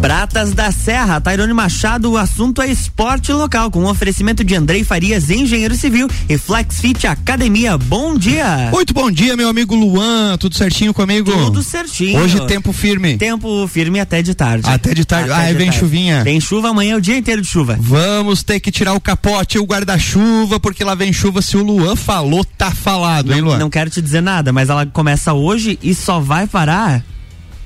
Pratas 0.00 0.52
da 0.52 0.70
Serra, 0.70 1.20
Tairone 1.20 1.52
Machado, 1.52 2.12
o 2.12 2.16
assunto 2.16 2.62
é 2.62 2.68
esporte 2.68 3.32
local, 3.32 3.68
com 3.68 3.84
oferecimento 3.84 4.44
de 4.44 4.54
Andrei 4.54 4.84
Farias, 4.84 5.28
engenheiro 5.28 5.74
civil 5.74 6.08
e 6.28 6.38
Flexfit 6.38 7.04
Academia. 7.04 7.76
Bom 7.76 8.16
dia! 8.16 8.68
Muito 8.70 8.94
bom 8.94 9.10
dia, 9.10 9.36
meu 9.36 9.48
amigo 9.48 9.74
Luan, 9.74 10.36
tudo 10.38 10.54
certinho 10.54 10.94
comigo? 10.94 11.32
Tudo 11.32 11.64
certinho. 11.64 12.20
Hoje 12.20 12.46
tempo 12.46 12.72
firme. 12.72 13.18
Tempo 13.18 13.66
firme 13.66 13.98
até 13.98 14.22
de 14.22 14.36
tarde. 14.36 14.70
Até 14.70 14.94
de 14.94 15.04
tarde. 15.04 15.32
Até 15.32 15.50
ah, 15.50 15.52
vem 15.52 15.66
tarde. 15.66 15.80
chuvinha. 15.80 16.22
Tem 16.22 16.40
chuva 16.40 16.68
amanhã, 16.68 16.96
o 16.96 17.00
dia 17.00 17.18
inteiro 17.18 17.42
de 17.42 17.48
chuva. 17.48 17.76
Vamos 17.80 18.44
ter 18.44 18.60
que 18.60 18.70
tirar 18.70 18.92
o 18.92 19.00
capote 19.00 19.56
e 19.56 19.60
o 19.60 19.64
guarda-chuva, 19.64 20.60
porque 20.60 20.84
lá 20.84 20.94
vem 20.94 21.12
chuva. 21.12 21.42
Se 21.42 21.56
o 21.56 21.64
Luan 21.64 21.96
falou, 21.96 22.44
tá 22.44 22.70
falado, 22.70 23.30
não, 23.30 23.34
hein, 23.34 23.40
Luan? 23.40 23.58
Não 23.58 23.68
quero 23.70 23.90
te 23.90 24.00
dizer 24.00 24.20
nada, 24.20 24.52
mas 24.52 24.70
ela 24.70 24.86
começa 24.86 25.32
hoje 25.32 25.76
e 25.82 25.92
só 25.92 26.20
vai 26.20 26.46
parar 26.46 27.02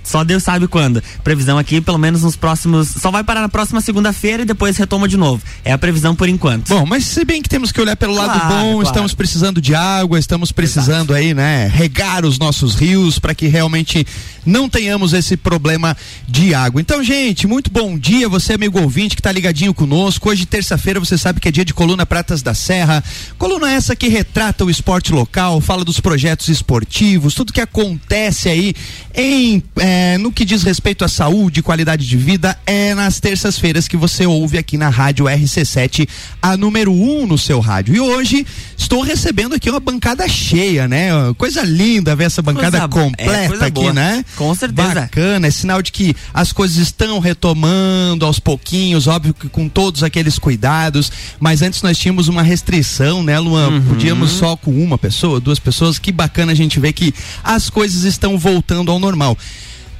só 0.02 0.24
Deus 0.24 0.42
sabe 0.42 0.66
quando. 0.66 1.02
Previsão 1.22 1.58
aqui, 1.58 1.80
pelo 1.80 1.98
menos 1.98 2.22
nos 2.22 2.36
próximos. 2.36 2.88
Só 2.88 3.10
vai 3.10 3.22
parar 3.22 3.40
na 3.40 3.48
próxima 3.48 3.80
segunda-feira 3.80 4.42
e 4.42 4.46
depois 4.46 4.76
retoma 4.76 5.06
de 5.06 5.16
novo. 5.16 5.42
É 5.64 5.72
a 5.72 5.78
previsão 5.78 6.14
por 6.14 6.28
enquanto. 6.28 6.68
Bom, 6.68 6.86
mas 6.86 7.04
se 7.04 7.24
bem 7.24 7.42
que 7.42 7.48
temos 7.48 7.70
que 7.70 7.80
olhar 7.80 7.96
pelo 7.96 8.14
lado 8.14 8.38
claro, 8.38 8.54
bom, 8.54 8.72
claro. 8.72 8.82
estamos 8.82 9.14
precisando 9.14 9.60
de 9.60 9.74
água, 9.74 10.18
estamos 10.18 10.52
precisando 10.52 11.10
Exato. 11.10 11.14
aí, 11.14 11.34
né, 11.34 11.70
regar 11.72 12.24
os 12.24 12.38
nossos 12.38 12.74
rios 12.74 13.18
para 13.18 13.34
que 13.34 13.46
realmente 13.46 14.06
não 14.44 14.68
tenhamos 14.68 15.12
esse 15.12 15.36
problema 15.36 15.96
de 16.28 16.54
água. 16.54 16.80
Então, 16.80 17.02
gente, 17.02 17.46
muito 17.46 17.70
bom 17.70 17.96
dia, 17.96 18.28
você 18.28 18.54
amigo 18.54 18.80
ouvinte 18.80 19.14
que 19.14 19.20
está 19.20 19.30
ligadinho 19.30 19.72
conosco. 19.72 20.28
Hoje, 20.28 20.46
terça-feira, 20.46 21.00
você 21.00 21.16
sabe 21.16 21.40
que 21.40 21.48
é 21.48 21.52
dia 21.52 21.64
de 21.64 21.72
coluna 21.72 22.04
Pratas 22.04 22.42
da 22.42 22.54
Serra. 22.54 23.02
Coluna 23.38 23.70
essa 23.70 23.94
que 23.94 24.08
retrata 24.08 24.64
o 24.64 24.70
esporte 24.70 25.12
local, 25.12 25.60
fala 25.60 25.84
dos 25.84 26.00
projetos 26.00 26.48
esportivos, 26.48 27.34
tudo 27.34 27.52
que 27.52 27.60
acontece 27.60 28.48
aí 28.48 28.74
em 29.14 29.62
é, 29.76 30.16
no 30.18 30.32
que 30.32 30.44
diz 30.44 30.62
respeito 30.62 31.04
à 31.04 31.08
saúde, 31.08 31.62
qualidade 31.62 32.06
de 32.06 32.16
vida, 32.16 32.58
é 32.66 32.94
nas 32.94 33.20
terças-feiras 33.20 33.88
que 33.88 33.96
você 33.96 34.26
ouve 34.26 34.58
aqui 34.58 34.76
na 34.76 34.88
rádio 34.88 35.26
RC7, 35.26 36.08
a 36.40 36.56
número 36.56 36.92
1 36.92 37.22
um 37.22 37.26
no 37.26 37.36
seu 37.36 37.60
rádio. 37.60 37.94
E 37.94 38.00
hoje 38.00 38.46
estou 38.76 39.02
recebendo 39.02 39.54
aqui 39.54 39.68
uma 39.68 39.80
bancada 39.80 40.26
cheia, 40.28 40.88
né? 40.88 41.10
Coisa 41.36 41.62
linda 41.62 42.14
ver 42.14 42.24
essa 42.24 42.42
bancada 42.42 42.88
coisa, 42.88 42.88
completa 42.88 43.64
é, 43.64 43.68
aqui, 43.68 43.70
boa. 43.70 43.92
né? 43.92 44.24
Com 44.36 44.54
certeza. 44.54 44.94
Bacana, 44.94 45.46
é 45.46 45.50
sinal 45.50 45.82
de 45.82 45.92
que 45.92 46.14
as 46.32 46.52
coisas 46.52 46.76
estão 46.76 47.18
retomando 47.18 48.24
aos 48.24 48.38
pouquinhos, 48.38 49.06
óbvio 49.06 49.34
que 49.34 49.48
com 49.48 49.68
todos 49.68 50.02
aqueles 50.02 50.38
cuidados, 50.38 51.10
mas 51.38 51.62
antes 51.62 51.82
nós 51.82 51.98
tínhamos 51.98 52.28
uma 52.28 52.42
restrição, 52.42 53.22
né, 53.22 53.38
Luan? 53.38 53.68
Uhum. 53.68 53.82
Podíamos 53.82 54.30
só 54.30 54.56
com 54.56 54.70
uma 54.70 54.96
pessoa, 54.96 55.40
duas 55.40 55.58
pessoas. 55.58 55.98
Que 55.98 56.12
bacana 56.12 56.52
a 56.52 56.54
gente 56.54 56.80
ver 56.80 56.92
que 56.92 57.14
as 57.42 57.68
coisas 57.68 58.04
estão 58.04 58.38
voltando 58.38 58.90
ao 58.90 58.98
normal 59.02 59.36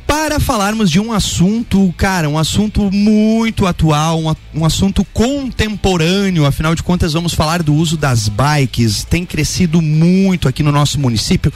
para 0.06 0.38
falarmos 0.38 0.90
de 0.90 1.00
um 1.00 1.10
assunto, 1.10 1.92
cara, 1.96 2.28
um 2.28 2.36
assunto 2.36 2.90
muito 2.92 3.66
atual, 3.66 4.20
um, 4.20 4.60
um, 4.60 4.64
assunto 4.64 5.06
contemporâneo, 5.06 6.44
afinal 6.44 6.74
de 6.74 6.82
contas, 6.82 7.14
vamos 7.14 7.32
falar 7.32 7.62
do 7.62 7.72
uso 7.74 7.96
das 7.96 8.28
bikes. 8.28 9.04
Tem 9.04 9.24
crescido 9.24 9.80
muito 9.80 10.48
aqui 10.48 10.62
no 10.62 10.70
nosso 10.70 11.00
município 11.00 11.50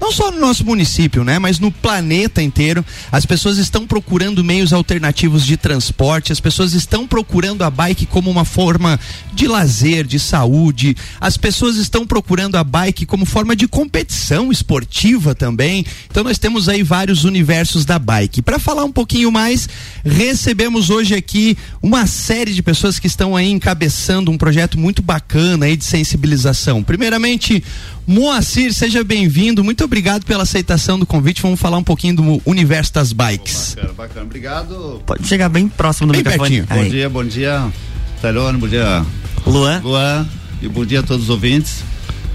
não 0.00 0.12
só 0.12 0.30
no 0.30 0.38
nosso 0.38 0.64
município, 0.64 1.24
né, 1.24 1.38
mas 1.38 1.58
no 1.58 1.70
planeta 1.70 2.42
inteiro, 2.42 2.84
as 3.10 3.26
pessoas 3.26 3.58
estão 3.58 3.86
procurando 3.86 4.44
meios 4.44 4.72
alternativos 4.72 5.44
de 5.44 5.56
transporte, 5.56 6.32
as 6.32 6.40
pessoas 6.40 6.72
estão 6.72 7.06
procurando 7.06 7.62
a 7.62 7.70
bike 7.70 8.06
como 8.06 8.30
uma 8.30 8.44
forma 8.44 8.98
de 9.32 9.46
lazer, 9.46 10.06
de 10.06 10.18
saúde, 10.18 10.96
as 11.20 11.36
pessoas 11.36 11.76
estão 11.76 12.06
procurando 12.06 12.56
a 12.56 12.64
bike 12.64 13.06
como 13.06 13.24
forma 13.24 13.54
de 13.54 13.66
competição 13.68 14.50
esportiva 14.50 15.34
também. 15.34 15.84
Então 16.10 16.24
nós 16.24 16.38
temos 16.38 16.68
aí 16.68 16.82
vários 16.82 17.24
universos 17.24 17.84
da 17.84 17.98
bike. 17.98 18.42
Para 18.42 18.58
falar 18.58 18.84
um 18.84 18.92
pouquinho 18.92 19.30
mais, 19.30 19.68
recebemos 20.04 20.90
hoje 20.90 21.14
aqui 21.14 21.56
uma 21.82 22.06
série 22.06 22.52
de 22.52 22.62
pessoas 22.62 22.98
que 22.98 23.06
estão 23.06 23.36
aí 23.36 23.50
encabeçando 23.50 24.30
um 24.30 24.38
projeto 24.38 24.78
muito 24.78 25.02
bacana 25.02 25.66
aí 25.66 25.76
de 25.76 25.84
sensibilização. 25.84 26.82
Primeiramente, 26.82 27.62
Moacir, 28.10 28.72
seja 28.72 29.04
bem-vindo. 29.04 29.62
Muito 29.62 29.86
obrigado 29.88 30.24
pela 30.24 30.42
aceitação 30.44 30.98
do 30.98 31.06
convite. 31.06 31.42
Vamos 31.42 31.58
falar 31.58 31.78
um 31.78 31.82
pouquinho 31.82 32.14
do 32.14 32.42
universo 32.46 32.92
das 32.92 33.12
bikes. 33.12 33.74
bacana, 33.74 33.94
bacana. 33.94 34.26
Obrigado. 34.26 35.02
Pode 35.04 35.26
chegar 35.26 35.48
bem 35.48 35.66
próximo 35.66 36.06
do 36.06 36.12
bem 36.12 36.22
microfone. 36.22 36.62
Pertinho. 36.62 36.84
Bom 36.84 36.90
dia, 36.90 37.08
bom 37.08 37.24
dia, 37.24 37.72
Talone, 38.22 38.58
bom 38.58 38.68
dia, 38.68 39.04
Luan. 39.46 39.80
Luan, 39.82 40.26
e 40.62 40.68
bom 40.68 40.84
dia 40.84 41.00
a 41.00 41.02
todos 41.02 41.24
os 41.24 41.30
ouvintes. 41.30 41.82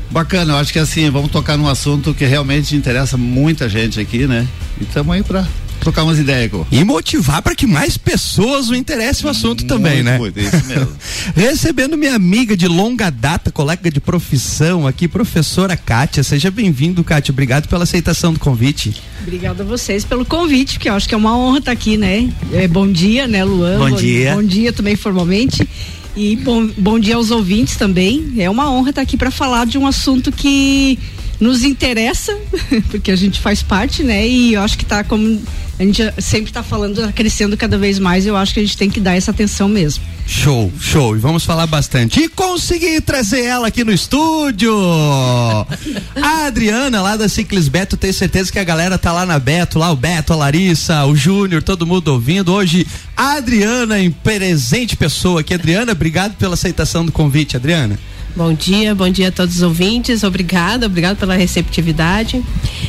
Bacana, 0.10 0.54
eu 0.54 0.58
acho 0.58 0.74
que 0.74 0.80
assim, 0.80 1.10
vamos 1.10 1.32
tocar 1.32 1.58
num 1.58 1.68
assunto 1.68 2.14
que 2.14 2.26
realmente 2.26 2.76
interessa 2.76 3.18
muita 3.18 3.70
gente 3.70 4.00
aqui, 4.00 4.28
né? 4.28 4.48
E 4.80 4.84
estamos 4.84 5.16
aí 5.16 5.24
para 5.24 5.48
trocar 5.84 6.04
umas 6.04 6.18
ideias. 6.18 6.50
Com. 6.50 6.66
E 6.72 6.84
motivar 6.84 7.42
para 7.42 7.54
que 7.54 7.68
mais 7.68 7.98
pessoas 7.98 8.70
o 8.70 8.76
interessem 8.76 9.28
o 9.28 9.30
assunto 9.30 9.60
muito, 9.60 9.68
também, 9.68 10.02
né? 10.02 10.18
Muito, 10.18 10.40
isso 10.40 10.66
mesmo. 10.66 10.90
Recebendo 11.36 11.98
minha 11.98 12.16
amiga 12.16 12.56
de 12.56 12.68
longa 12.68 13.10
data, 13.10 13.52
colega 13.52 13.92
de 13.92 14.00
profissão 14.00 14.88
aqui, 14.88 15.08
professora 15.08 15.76
Kátia. 15.76 16.24
Seja 16.24 16.50
bem-vindo, 16.50 17.04
Kátia. 17.04 17.32
Obrigado 17.32 17.68
pela 17.68 17.84
aceitação 17.84 18.34
do 18.34 18.40
convite. 18.40 19.02
Obrigada 19.22 19.64
a 19.64 19.66
vocês 19.66 20.04
pelo 20.06 20.26
convite, 20.26 20.80
que 20.80 20.90
eu 20.90 20.94
acho 20.94 21.08
que 21.08 21.16
é 21.16 21.18
uma 21.18 21.38
honra 21.38 21.60
estar 21.60 21.72
aqui, 21.72 21.98
né? 21.98 22.30
É, 22.52 22.68
bom 22.68 22.90
dia, 22.90 23.28
né, 23.28 23.44
Luan? 23.44 23.78
Bom, 23.78 23.90
bom 23.90 23.96
dia. 23.96 24.34
Bom 24.36 24.44
dia 24.44 24.72
também 24.72 24.96
formalmente. 24.96 25.68
E 26.16 26.36
bom, 26.36 26.70
bom 26.78 27.00
dia 27.00 27.16
aos 27.16 27.32
ouvintes 27.32 27.76
também. 27.76 28.34
É 28.38 28.50
uma 28.50 28.72
honra 28.72 28.92
estar 28.92 29.02
aqui 29.02 29.18
para 29.18 29.32
falar 29.32 29.66
de 29.66 29.78
um 29.78 29.88
assunto 29.88 30.32
que 30.32 31.00
nos 31.44 31.64
interessa, 31.64 32.36
porque 32.90 33.12
a 33.12 33.16
gente 33.16 33.40
faz 33.40 33.62
parte, 33.62 34.02
né? 34.02 34.26
E 34.28 34.54
eu 34.54 34.62
acho 34.62 34.78
que 34.78 34.84
está 34.84 35.04
como 35.04 35.42
a 35.80 35.84
gente 35.84 36.02
sempre 36.22 36.52
está 36.52 36.62
falando, 36.62 37.02
tá 37.02 37.12
crescendo 37.12 37.58
cada 37.58 37.78
vez 37.78 37.98
mais, 37.98 38.28
eu 38.28 38.38
acho 38.38 38.54
que 38.54 38.60
a 38.60 38.64
gente 38.64 38.78
tem 38.78 38.90
que 38.90 39.00
dar 39.00 39.16
essa 39.16 39.32
atenção 39.32 39.68
mesmo. 39.68 40.04
Show, 40.26 40.72
show. 40.80 41.16
E 41.16 41.20
vamos 41.20 41.44
falar 41.44 41.66
bastante. 41.66 42.22
E 42.22 42.30
consegui 42.30 43.02
trazer 43.02 43.42
ela 43.44 43.68
aqui 43.68 43.84
no 43.84 43.92
estúdio. 43.92 44.72
A 46.22 46.46
Adriana, 46.46 47.02
lá 47.02 47.18
da 47.18 47.28
Ciclis 47.28 47.68
Beto, 47.68 47.98
tenho 47.98 48.14
certeza 48.14 48.52
que 48.52 48.60
a 48.60 48.64
galera 48.64 48.98
tá 48.98 49.12
lá 49.12 49.26
na 49.26 49.38
Beto, 49.40 49.80
lá 49.80 49.92
o 49.92 49.96
Beto, 49.96 50.32
a 50.32 50.36
Larissa, 50.36 51.04
o 51.06 51.16
Júnior, 51.16 51.62
todo 51.62 51.86
mundo 51.86 52.10
ouvindo. 52.10 52.54
Hoje, 52.54 52.88
a 53.18 53.34
Adriana 53.34 54.00
em 54.00 54.12
presente 54.12 54.96
pessoa 54.96 55.42
aqui. 55.42 55.54
Adriana, 55.54 55.92
obrigado 55.92 56.36
pela 56.36 56.54
aceitação 56.54 57.06
do 57.06 57.12
convite, 57.12 57.58
Adriana. 57.58 58.00
Bom 58.36 58.52
dia, 58.52 58.96
bom 58.96 59.10
dia 59.10 59.28
a 59.28 59.32
todos 59.32 59.58
os 59.58 59.62
ouvintes. 59.62 60.24
Obrigada, 60.24 60.88
obrigado 60.88 61.18
pela 61.18 61.36
receptividade. 61.36 62.44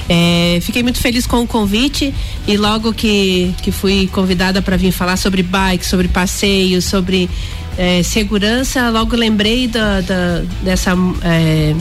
É, 0.09 0.59
fiquei 0.63 0.83
muito 0.83 0.99
feliz 0.99 1.27
com 1.27 1.43
o 1.43 1.47
convite 1.47 2.15
e 2.49 2.57
logo 2.57 2.95
que, 2.95 3.55
que 3.63 3.71
fui 3.71 4.09
convidada 4.11 4.63
para 4.63 4.79
vir 4.79 4.91
falar 4.91 5.19
sobre 5.19 5.43
bike, 5.43 5.85
sobre 5.85 6.09
passeio, 6.09 6.81
sobre 6.81 7.29
é, 7.77 8.03
segurança, 8.03 8.89
logo 8.89 9.15
lembrei 9.15 9.69
da, 9.69 10.01
da 10.01 10.43
dessa 10.63 10.93
é, 11.23 11.75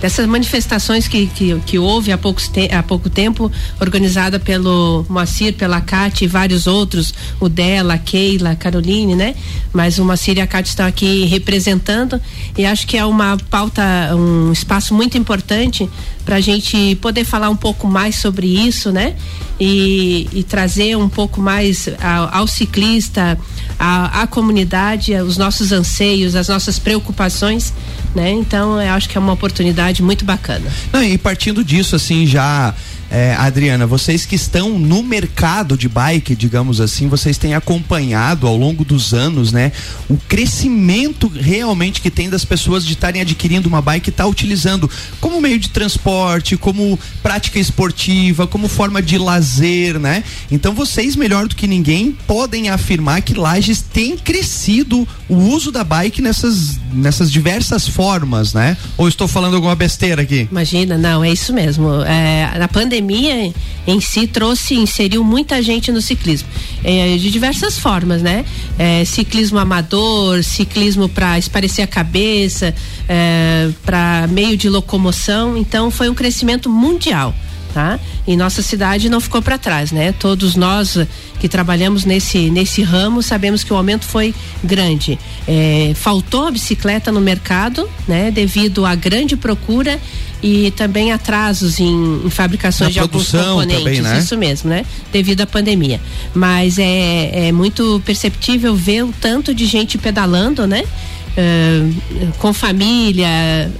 dessas 0.00 0.26
manifestações 0.26 1.06
que, 1.06 1.26
que, 1.26 1.58
que 1.60 1.78
houve 1.78 2.12
há, 2.12 2.18
poucos 2.18 2.48
te, 2.48 2.72
há 2.72 2.82
pouco 2.82 3.10
tempo, 3.10 3.50
organizada 3.80 4.38
pelo 4.38 5.04
Moacir, 5.08 5.54
pela 5.54 5.80
Cate 5.80 6.24
e 6.24 6.28
vários 6.28 6.66
outros, 6.66 7.12
o 7.38 7.48
Dela, 7.48 7.94
a 7.94 7.98
Keila, 7.98 8.50
a 8.50 8.56
Caroline, 8.56 9.14
né? 9.14 9.34
Mas 9.72 9.98
o 9.98 10.04
Moacir 10.04 10.38
e 10.38 10.40
a 10.40 10.46
Cate 10.46 10.70
estão 10.70 10.86
aqui 10.86 11.24
representando 11.26 12.20
e 12.56 12.64
acho 12.64 12.86
que 12.86 12.96
é 12.96 13.04
uma 13.04 13.36
pauta, 13.50 13.82
um 14.14 14.52
espaço 14.52 14.94
muito 14.94 15.18
importante 15.18 15.88
para 16.24 16.36
a 16.36 16.40
gente 16.40 16.94
poder 16.96 17.24
falar 17.24 17.50
um 17.50 17.56
pouco 17.56 17.86
mais 17.86 18.16
sobre 18.16 18.46
isso, 18.46 18.92
né? 18.92 19.16
E, 19.58 20.28
e 20.32 20.42
trazer 20.42 20.96
um 20.96 21.08
pouco 21.08 21.40
mais 21.40 21.88
ao, 22.00 22.40
ao 22.40 22.46
ciclista, 22.46 23.38
à, 23.78 24.26
comunidade, 24.26 25.14
os 25.14 25.36
nossos 25.36 25.72
anseios, 25.72 26.34
as 26.36 26.48
nossas 26.48 26.78
preocupações, 26.78 27.72
né? 28.14 28.30
Então 28.30 28.80
eu 28.80 28.92
acho 28.92 29.08
que 29.08 29.16
é 29.16 29.20
uma 29.20 29.32
oportunidade 29.32 30.02
muito 30.02 30.24
bacana. 30.24 30.70
Não, 30.92 31.02
e 31.02 31.16
partindo 31.18 31.64
disso, 31.64 31.96
assim, 31.96 32.26
já 32.26 32.74
é, 33.10 33.34
Adriana, 33.34 33.86
vocês 33.86 34.24
que 34.24 34.36
estão 34.36 34.78
no 34.78 35.02
mercado 35.02 35.76
de 35.76 35.88
bike, 35.88 36.36
digamos 36.36 36.80
assim, 36.80 37.08
vocês 37.08 37.36
têm 37.36 37.54
acompanhado 37.54 38.46
ao 38.46 38.56
longo 38.56 38.84
dos 38.84 39.12
anos, 39.12 39.52
né, 39.52 39.72
o 40.08 40.16
crescimento 40.16 41.26
realmente 41.26 42.00
que 42.00 42.10
tem 42.10 42.30
das 42.30 42.44
pessoas 42.44 42.86
de 42.86 42.92
estarem 42.92 43.20
adquirindo 43.20 43.68
uma 43.68 43.82
bike 43.82 44.08
e 44.08 44.10
estar 44.10 44.24
tá 44.24 44.30
utilizando 44.30 44.88
como 45.20 45.40
meio 45.40 45.58
de 45.58 45.70
transporte, 45.70 46.56
como 46.56 46.96
prática 47.20 47.58
esportiva, 47.58 48.46
como 48.46 48.68
forma 48.68 49.02
de 49.02 49.18
lazer, 49.18 49.98
né? 49.98 50.22
Então 50.50 50.72
vocês, 50.72 51.16
melhor 51.16 51.48
do 51.48 51.56
que 51.56 51.66
ninguém, 51.66 52.16
podem 52.26 52.68
afirmar 52.68 53.22
que 53.22 53.34
Lages 53.34 53.82
tem 53.82 54.16
crescido 54.16 55.06
o 55.28 55.36
uso 55.36 55.72
da 55.72 55.82
bike 55.82 56.22
nessas, 56.22 56.78
nessas 56.92 57.30
diversas 57.30 57.88
formas, 57.88 58.54
né? 58.54 58.76
Ou 58.96 59.08
estou 59.08 59.26
falando 59.26 59.54
alguma 59.54 59.74
besteira 59.74 60.22
aqui? 60.22 60.48
Imagina, 60.50 60.96
não, 60.96 61.24
é 61.24 61.32
isso 61.32 61.52
mesmo. 61.52 62.02
É, 62.02 62.58
na 62.58 62.68
pandemia 62.68 62.99
pandemia 63.00 63.52
em 63.86 64.00
si 64.00 64.26
trouxe, 64.26 64.74
inseriu 64.74 65.24
muita 65.24 65.62
gente 65.62 65.90
no 65.90 66.00
ciclismo, 66.00 66.48
é, 66.84 67.16
de 67.16 67.30
diversas 67.30 67.78
formas, 67.78 68.22
né? 68.22 68.44
É, 68.78 69.04
ciclismo 69.04 69.58
amador, 69.58 70.44
ciclismo 70.44 71.08
para 71.08 71.38
esparecer 71.38 71.82
a 71.82 71.86
cabeça, 71.86 72.74
é, 73.08 73.70
para 73.84 74.26
meio 74.28 74.56
de 74.56 74.68
locomoção, 74.68 75.56
então 75.56 75.90
foi 75.90 76.08
um 76.08 76.14
crescimento 76.14 76.68
mundial. 76.68 77.34
Tá? 77.72 77.98
E 78.26 78.36
nossa 78.36 78.62
cidade 78.62 79.08
não 79.08 79.20
ficou 79.20 79.40
para 79.40 79.58
trás, 79.58 79.92
né? 79.92 80.12
Todos 80.12 80.56
nós 80.56 80.98
que 81.38 81.48
trabalhamos 81.48 82.04
nesse 82.04 82.50
nesse 82.50 82.82
ramo 82.82 83.22
sabemos 83.22 83.64
que 83.64 83.72
o 83.72 83.76
aumento 83.76 84.04
foi 84.04 84.34
grande. 84.62 85.18
É, 85.46 85.92
faltou 85.94 86.46
a 86.46 86.50
bicicleta 86.50 87.10
no 87.10 87.20
mercado, 87.20 87.88
né? 88.06 88.30
Devido 88.30 88.84
à 88.84 88.94
grande 88.94 89.36
procura 89.36 89.98
e 90.42 90.70
também 90.70 91.12
atrasos 91.12 91.78
em, 91.78 92.22
em 92.24 92.30
fabricações 92.30 92.88
Na 92.88 92.92
de 92.94 93.00
alguns 93.00 93.30
componentes. 93.30 93.84
Também, 93.84 94.00
né? 94.00 94.18
Isso 94.18 94.36
mesmo, 94.36 94.70
né? 94.70 94.84
Devido 95.12 95.42
à 95.42 95.46
pandemia. 95.46 96.00
Mas 96.34 96.78
é, 96.78 97.48
é 97.48 97.52
muito 97.52 98.00
perceptível 98.04 98.74
ver 98.74 99.04
o 99.04 99.14
tanto 99.20 99.54
de 99.54 99.66
gente 99.66 99.98
pedalando, 99.98 100.66
né? 100.66 100.84
Uh, 101.30 102.32
com 102.38 102.52
família, 102.52 103.28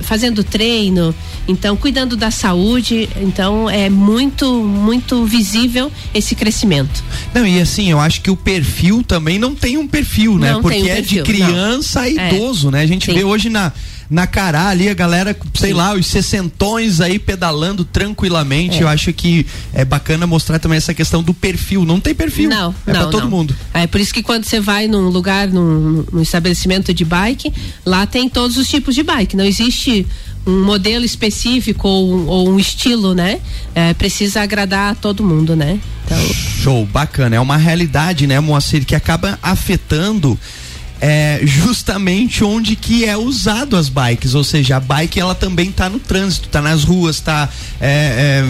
fazendo 0.03 0.45
treino, 0.45 1.13
então 1.49 1.77
cuidando 1.77 2.17
da 2.17 2.31
saúde, 2.31 3.09
então 3.21 3.69
é 3.69 3.91
muito, 3.91 4.63
muito 4.63 5.25
visível 5.25 5.91
esse 6.15 6.37
crescimento. 6.37 7.03
Não, 7.35 7.45
e 7.45 7.61
assim, 7.61 7.91
eu 7.91 7.99
acho 7.99 8.21
que 8.21 8.31
o 8.31 8.37
perfil 8.37 9.03
também 9.03 9.39
não 9.39 9.55
tem 9.55 9.77
um 9.77 9.89
perfil, 9.89 10.39
né? 10.39 10.53
Não 10.53 10.63
Porque 10.63 10.79
um 10.79 10.87
é 10.87 10.95
perfil, 10.97 11.25
de 11.25 11.33
criança 11.33 12.01
não. 12.01 12.07
a 12.07 12.11
idoso, 12.11 12.69
é. 12.69 12.71
né? 12.71 12.81
A 12.83 12.87
gente 12.87 13.07
Sim. 13.07 13.15
vê 13.15 13.25
hoje 13.25 13.49
na 13.49 13.73
na 14.11 14.27
Cará 14.27 14.69
ali, 14.69 14.89
a 14.89 14.95
galera, 14.95 15.37
sei 15.55 15.71
Sim. 15.71 15.77
lá, 15.77 15.95
os 15.95 16.05
sessentões 16.07 17.01
aí 17.01 17.17
pedalando 17.19 17.85
tranquilamente. 17.85 18.79
É. 18.79 18.83
Eu 18.83 18.89
acho 18.89 19.13
que 19.13 19.47
é 19.73 19.85
bacana 19.85 20.27
mostrar 20.27 20.59
também 20.59 20.77
essa 20.77 20.93
questão 20.93 21.23
do 21.23 21.33
perfil. 21.33 21.85
Não 21.85 22.01
tem 22.01 22.13
perfil. 22.13 22.51
Não, 22.51 22.75
é 22.87 22.93
não, 22.93 23.01
pra 23.01 23.07
todo 23.07 23.23
não. 23.23 23.31
mundo. 23.31 23.57
É 23.73 23.87
por 23.87 24.01
isso 24.01 24.13
que 24.13 24.23
quando 24.23 24.45
você 24.45 24.59
vai 24.59 24.89
num 24.89 25.09
lugar, 25.09 25.47
num, 25.47 26.05
num 26.13 26.23
estabelecimento 26.23 26.93
de 26.93 27.05
bike, 27.05 27.53
lá 27.87 28.05
tem 28.05 28.29
todos 28.29 28.57
os 28.57 28.69
tipos 28.69 28.97
de 28.97 29.05
bike. 29.05 29.37
Não 29.37 29.45
existe 29.45 30.05
um 30.45 30.65
modelo 30.65 31.05
específico 31.05 31.87
ou 31.87 32.13
um, 32.13 32.27
ou 32.27 32.51
um 32.51 32.59
estilo, 32.59 33.15
né? 33.15 33.41
É, 33.75 33.95
precisa 33.95 34.43
agradar 34.43 34.93
a 34.93 34.95
todo 34.95 35.23
mundo, 35.23 35.55
né? 35.55 35.79
Então... 36.05 36.19
Show, 36.63 36.85
bacana. 36.87 37.37
É 37.37 37.41
uma 37.41 37.57
realidade, 37.57 38.27
né, 38.27 38.41
Moacir, 38.41 38.85
que 38.85 38.95
acaba 38.95 39.39
afetando 39.41 40.39
é, 41.01 41.41
justamente 41.43 42.45
onde 42.45 42.77
que 42.77 43.07
é 43.07 43.17
usado 43.17 43.77
as 43.77 43.89
bikes, 43.89 44.35
ou 44.35 44.45
seja, 44.45 44.77
a 44.77 44.81
bike 44.81 45.19
ela 45.19 45.35
também 45.35 45.71
está 45.71 45.89
no 45.89 45.99
trânsito, 45.99 46.47
está 46.47 46.61
nas 46.61 46.85
ruas, 46.85 47.17
está 47.17 47.49
é, 47.81 48.43
é, 48.43 48.45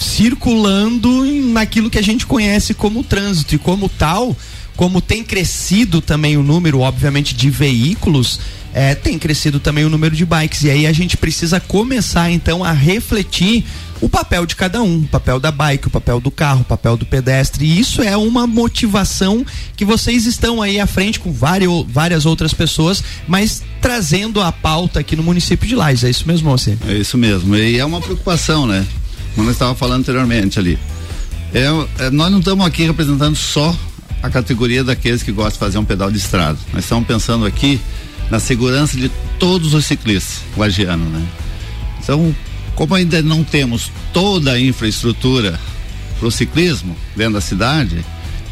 circulando 0.00 1.24
naquilo 1.50 1.90
que 1.90 1.98
a 1.98 2.02
gente 2.02 2.26
conhece 2.26 2.72
como 2.72 3.04
trânsito 3.04 3.54
e 3.54 3.58
como 3.58 3.90
tal, 3.90 4.34
como 4.74 5.02
tem 5.02 5.22
crescido 5.22 6.00
também 6.00 6.38
o 6.38 6.42
número, 6.42 6.80
obviamente, 6.80 7.34
de 7.34 7.50
veículos, 7.50 8.40
é, 8.72 8.94
tem 8.94 9.18
crescido 9.18 9.60
também 9.60 9.84
o 9.84 9.90
número 9.90 10.16
de 10.16 10.24
bikes. 10.24 10.62
E 10.62 10.70
aí 10.70 10.86
a 10.86 10.92
gente 10.92 11.16
precisa 11.18 11.60
começar 11.60 12.30
então 12.30 12.64
a 12.64 12.72
refletir 12.72 13.64
o 14.02 14.08
papel 14.08 14.44
de 14.44 14.56
cada 14.56 14.82
um, 14.82 14.98
o 14.98 15.08
papel 15.08 15.38
da 15.38 15.52
bike, 15.52 15.86
o 15.86 15.90
papel 15.90 16.18
do 16.18 16.30
carro, 16.30 16.62
o 16.62 16.64
papel 16.64 16.96
do 16.96 17.06
pedestre. 17.06 17.64
E 17.64 17.78
isso 17.78 18.02
é 18.02 18.16
uma 18.16 18.48
motivação 18.48 19.46
que 19.76 19.84
vocês 19.84 20.26
estão 20.26 20.60
aí 20.60 20.80
à 20.80 20.88
frente 20.88 21.20
com 21.20 21.32
várias, 21.32 21.70
várias 21.88 22.26
outras 22.26 22.52
pessoas, 22.52 23.02
mas 23.28 23.62
trazendo 23.80 24.40
a 24.40 24.50
pauta 24.50 24.98
aqui 24.98 25.14
no 25.14 25.22
município 25.22 25.68
de 25.68 25.76
Lais. 25.76 26.02
É 26.02 26.10
isso 26.10 26.26
mesmo, 26.26 26.50
você? 26.50 26.76
É 26.88 26.94
isso 26.94 27.16
mesmo. 27.16 27.54
E 27.54 27.78
é 27.78 27.84
uma 27.84 28.00
preocupação, 28.00 28.66
né? 28.66 28.84
Como 29.36 29.46
nós 29.46 29.54
estávamos 29.54 29.78
falando 29.78 30.00
anteriormente 30.00 30.58
ali. 30.58 30.76
É, 31.54 31.66
é, 32.04 32.10
nós 32.10 32.28
não 32.32 32.40
estamos 32.40 32.66
aqui 32.66 32.84
representando 32.84 33.36
só 33.36 33.74
a 34.20 34.28
categoria 34.28 34.82
daqueles 34.82 35.22
que 35.22 35.30
gostam 35.30 35.52
de 35.52 35.58
fazer 35.58 35.78
um 35.78 35.84
pedal 35.84 36.10
de 36.10 36.18
estrada. 36.18 36.58
Nós 36.72 36.82
estamos 36.82 37.06
pensando 37.06 37.46
aqui 37.46 37.80
na 38.28 38.40
segurança 38.40 38.96
de 38.96 39.08
todos 39.38 39.74
os 39.74 39.86
ciclistas 39.86 40.40
lagianos, 40.56 41.06
né? 41.08 41.24
Então, 42.02 42.34
como 42.74 42.94
ainda 42.94 43.22
não 43.22 43.44
temos 43.44 43.90
toda 44.12 44.52
a 44.52 44.60
infraestrutura 44.60 45.58
para 46.18 46.28
o 46.28 46.30
ciclismo 46.30 46.96
dentro 47.16 47.34
da 47.34 47.40
cidade, 47.40 48.04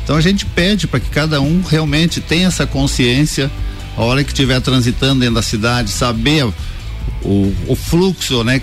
então 0.03 0.17
a 0.17 0.21
gente 0.21 0.45
pede 0.45 0.87
para 0.87 1.01
que 1.01 1.09
cada 1.09 1.41
um 1.41 1.63
realmente 1.63 2.21
tenha 2.21 2.49
essa 2.49 2.67
consciência 2.67 3.51
a 3.97 4.03
hora 4.03 4.25
que 4.25 4.31
estiver 4.31 4.61
transitando 4.61 5.21
dentro 5.21 5.37
da 5.37 5.43
cidade, 5.43 5.91
saber 5.91 6.45
o, 7.23 7.55
o 7.67 7.77
fluxo, 7.77 8.43
né? 8.45 8.61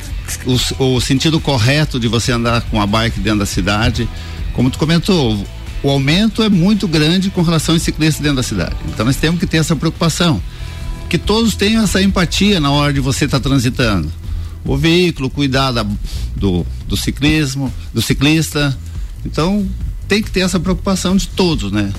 O, 0.77 0.95
o, 0.95 1.01
sentido 1.01 1.39
correto 1.39 1.99
de 1.99 2.07
você 2.07 2.31
andar 2.31 2.61
com 2.63 2.81
a 2.81 2.87
bike 2.87 3.19
dentro 3.19 3.39
da 3.39 3.45
cidade. 3.45 4.09
Como 4.53 4.69
tu 4.69 4.77
comentou, 4.77 5.45
o 5.83 5.89
aumento 5.89 6.43
é 6.43 6.49
muito 6.49 6.87
grande 6.87 7.29
com 7.29 7.41
relação 7.41 7.75
aos 7.75 7.81
ciclistas 7.81 8.21
dentro 8.21 8.37
da 8.37 8.43
cidade. 8.43 8.75
Então 8.87 9.05
nós 9.05 9.15
temos 9.15 9.39
que 9.39 9.45
ter 9.45 9.57
essa 9.57 9.75
preocupação. 9.75 10.41
Que 11.07 11.17
todos 11.17 11.55
tenham 11.55 11.83
essa 11.83 12.01
empatia 12.01 12.59
na 12.59 12.71
hora 12.71 12.91
de 12.91 12.99
você 12.99 13.25
estar 13.25 13.39
tá 13.39 13.47
transitando 13.47 14.11
o 14.67 14.77
veículo, 14.77 15.29
cuidar 15.29 15.71
da, 15.71 15.85
do, 16.35 16.65
do 16.87 16.97
ciclismo, 16.97 17.73
do 17.93 18.01
ciclista. 18.01 18.77
Então, 19.25 19.67
tem 20.07 20.21
que 20.21 20.29
ter 20.29 20.41
essa 20.41 20.59
preocupação 20.59 21.15
de 21.15 21.27
todos, 21.27 21.71
né? 21.71 21.91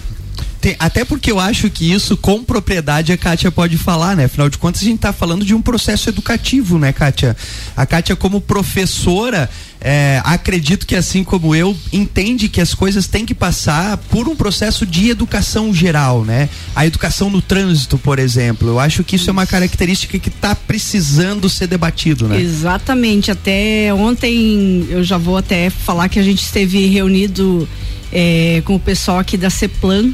Tem, 0.61 0.75
até 0.79 1.05
porque 1.05 1.31
eu 1.31 1.39
acho 1.39 1.71
que 1.71 1.93
isso 1.93 2.17
com 2.17 2.43
propriedade 2.43 3.13
a 3.13 3.17
Kátia 3.17 3.51
pode 3.51 3.79
falar, 3.79 4.17
né? 4.17 4.25
Afinal 4.25 4.49
de 4.49 4.59
contas, 4.59 4.83
a 4.83 4.85
gente 4.85 4.97
está 4.97 5.13
falando 5.13 5.45
de 5.45 5.55
um 5.55 5.63
processo 5.63 6.09
educativo, 6.09 6.79
né, 6.79 6.93
Kátia? 6.93 7.37
A 7.77 7.87
Kátia, 7.87 8.17
como 8.17 8.41
professora, 8.41 9.49
é, 9.81 10.21
acredito 10.25 10.85
que 10.85 10.97
assim 10.97 11.23
como 11.23 11.55
eu, 11.55 11.77
entende 11.93 12.49
que 12.49 12.61
as 12.61 12.75
coisas 12.75 13.07
têm 13.07 13.25
que 13.25 13.35
passar 13.35 13.97
por 13.97 14.29
um 14.29 14.35
processo 14.35 14.85
de 14.85 15.11
educação 15.11 15.73
geral, 15.73 16.25
né? 16.25 16.49
A 16.75 16.85
educação 16.85 17.31
no 17.31 17.41
trânsito, 17.41 17.97
por 17.97 18.19
exemplo. 18.19 18.69
Eu 18.69 18.81
acho 18.81 19.05
que 19.05 19.15
isso 19.15 19.31
é 19.31 19.33
uma 19.33 19.47
característica 19.47 20.19
que 20.19 20.29
está 20.29 20.57
precisando 20.57 21.49
ser 21.49 21.69
debatido, 21.69 22.27
né? 22.27 22.41
Exatamente. 22.41 23.31
Até 23.31 23.95
ontem 23.95 24.87
eu 24.91 25.05
já 25.05 25.17
vou 25.17 25.37
até 25.37 25.71
falar 25.71 26.09
que 26.09 26.19
a 26.19 26.23
gente 26.23 26.43
esteve 26.43 26.87
reunido 26.87 27.69
é, 28.13 28.61
com 28.65 28.75
o 28.75 28.81
pessoal 28.81 29.19
aqui 29.21 29.37
da 29.37 29.51
CEPLAN, 29.51 30.13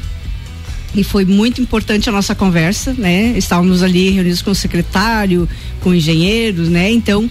e 0.94 1.02
foi 1.02 1.24
muito 1.24 1.60
importante 1.60 2.08
a 2.08 2.12
nossa 2.12 2.34
conversa, 2.34 2.94
né? 2.96 3.34
Estávamos 3.36 3.82
ali 3.82 4.10
reunidos 4.10 4.42
com 4.42 4.52
o 4.52 4.54
secretário, 4.54 5.48
com 5.80 5.92
engenheiros, 5.92 6.68
né? 6.68 6.90
Então, 6.90 7.28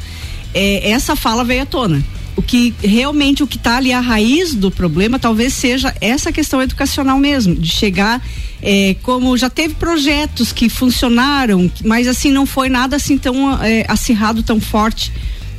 é, 0.54 0.92
essa 0.92 1.16
fala 1.16 1.44
veio 1.44 1.62
à 1.62 1.66
tona. 1.66 2.04
O 2.36 2.42
que 2.42 2.74
realmente 2.84 3.44
o 3.44 3.48
que 3.48 3.58
está 3.58 3.78
ali 3.78 3.94
a 3.94 4.00
raiz 4.00 4.56
do 4.56 4.72
problema 4.72 5.20
talvez 5.20 5.54
seja 5.54 5.96
essa 6.02 6.32
questão 6.32 6.62
educacional 6.62 7.20
mesmo, 7.20 7.56
de 7.56 7.70
chegar 7.70 8.26
é, 8.62 8.96
como 9.04 9.38
já 9.38 9.50
teve 9.50 9.76
projetos 9.76 10.52
que 10.52 10.68
funcionaram, 10.68 11.70
mas 11.86 12.08
assim 12.08 12.32
não 12.32 12.46
foi 12.46 12.70
nada 12.70 12.96
assim 12.96 13.18
tão 13.18 13.62
é, 13.64 13.86
acirrado, 13.88 14.42
tão 14.42 14.60
forte, 14.60 15.12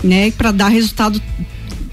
né? 0.03 0.31
Para 0.33 0.51
dar 0.51 0.69
resultado 0.69 1.23